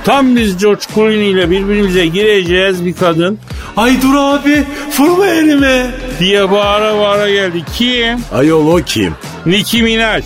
Tam 0.05 0.37
biz 0.37 0.57
George 0.59 0.81
Clooney 0.95 1.31
ile 1.31 1.51
birbirimize 1.51 2.07
gireceğiz 2.07 2.85
bir 2.87 2.95
kadın 2.95 3.39
Ay 3.77 4.03
dur 4.03 4.15
abi 4.17 4.65
vurma 4.99 5.27
elime. 5.27 5.87
diye 6.21 6.51
bağıra 6.51 6.99
bağıra 6.99 7.31
geldi. 7.31 7.63
Kim? 7.77 8.19
Ayol 8.33 8.67
o 8.67 8.77
kim? 8.87 9.15
Nicki 9.47 9.83
Minaj. 9.83 10.25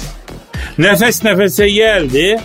Nefes 0.78 1.24
nefese 1.24 1.68
geldi. 1.68 2.40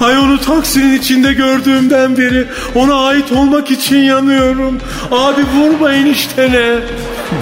Ay 0.00 0.18
onu 0.18 0.40
taksinin 0.40 0.98
içinde 0.98 1.32
gördüğümden 1.32 2.16
beri 2.16 2.44
ona 2.74 3.06
ait 3.06 3.32
olmak 3.32 3.70
için 3.70 3.96
yanıyorum. 3.98 4.78
Abi 5.10 5.42
vurma 5.56 5.92
eniştene. 5.92 6.76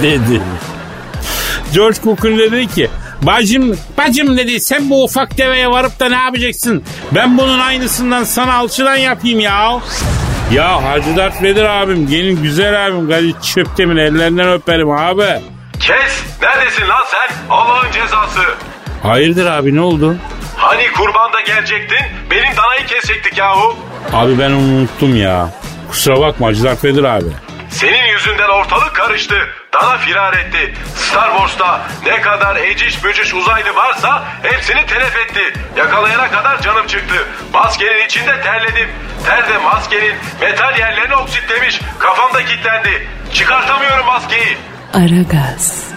dedi. 0.03 0.41
George 1.73 1.97
Clooney 2.21 2.39
dedi 2.51 2.67
ki 2.67 2.89
Bacım, 3.21 3.77
bacım 3.97 4.37
dedi 4.37 4.59
sen 4.59 4.89
bu 4.89 5.03
ufak 5.03 5.37
deveye 5.37 5.69
varıp 5.69 5.99
da 5.99 6.09
ne 6.09 6.15
yapacaksın? 6.15 6.83
Ben 7.11 7.37
bunun 7.37 7.59
aynısından 7.59 8.23
sana 8.23 8.53
alçıdan 8.53 8.95
yapayım 8.95 9.39
ya. 9.39 9.79
Ya 10.53 10.83
Hacı 10.83 11.15
Dert 11.17 11.43
Vedir 11.43 11.63
abim, 11.63 12.07
gelin 12.07 12.43
güzel 12.43 12.87
abim, 12.87 13.09
Kadir 13.09 13.35
Çöptemir 13.41 13.95
ellerinden 14.01 14.49
öperim 14.49 14.91
abi. 14.91 15.25
Kes! 15.79 16.23
Neredesin 16.41 16.87
lan 16.89 17.03
sen? 17.11 17.35
Allah'ın 17.49 17.91
cezası. 17.91 18.39
Hayırdır 19.03 19.45
abi 19.45 19.75
ne 19.75 19.81
oldu? 19.81 20.15
Hani 20.55 20.83
kurbanda 20.91 21.41
gelecektin? 21.41 21.99
Benim 22.31 22.57
danayı 22.57 22.85
kesecektik 22.87 23.37
yahu. 23.37 23.75
Abi 24.13 24.39
ben 24.39 24.51
onu 24.51 24.57
unuttum 24.79 25.15
ya. 25.15 25.49
Kusura 25.89 26.19
bakma 26.21 26.47
Hacı 26.47 26.63
Dert 26.63 26.83
Vedir 26.83 27.03
abi. 27.03 27.25
Senin 27.69 28.03
yüzünden 28.03 28.49
ortalık 28.49 28.95
karıştı. 28.95 29.49
Dana 29.73 29.97
firar 29.97 30.33
etti. 30.33 30.73
Star 30.95 31.29
Wars'ta 31.31 31.81
ne 32.05 32.21
kadar 32.21 32.55
eciş 32.55 33.03
bücüş 33.03 33.33
uzaylı 33.33 33.75
varsa 33.75 34.23
hepsini 34.43 34.85
telef 34.85 35.15
etti. 35.17 35.53
Yakalayana 35.75 36.31
kadar 36.31 36.61
canım 36.61 36.87
çıktı. 36.87 37.27
Maskenin 37.53 38.05
içinde 38.05 38.41
terledim. 38.41 38.89
Ter 39.25 39.49
de 39.49 39.57
maskenin 39.57 40.15
metal 40.41 40.77
yerlerini 40.79 41.15
oksitlemiş. 41.15 41.81
Kafamda 41.99 42.45
kilitlendi. 42.45 43.07
Çıkartamıyorum 43.33 44.05
maskeyi. 44.05 44.57
Aragaz. 44.93 45.96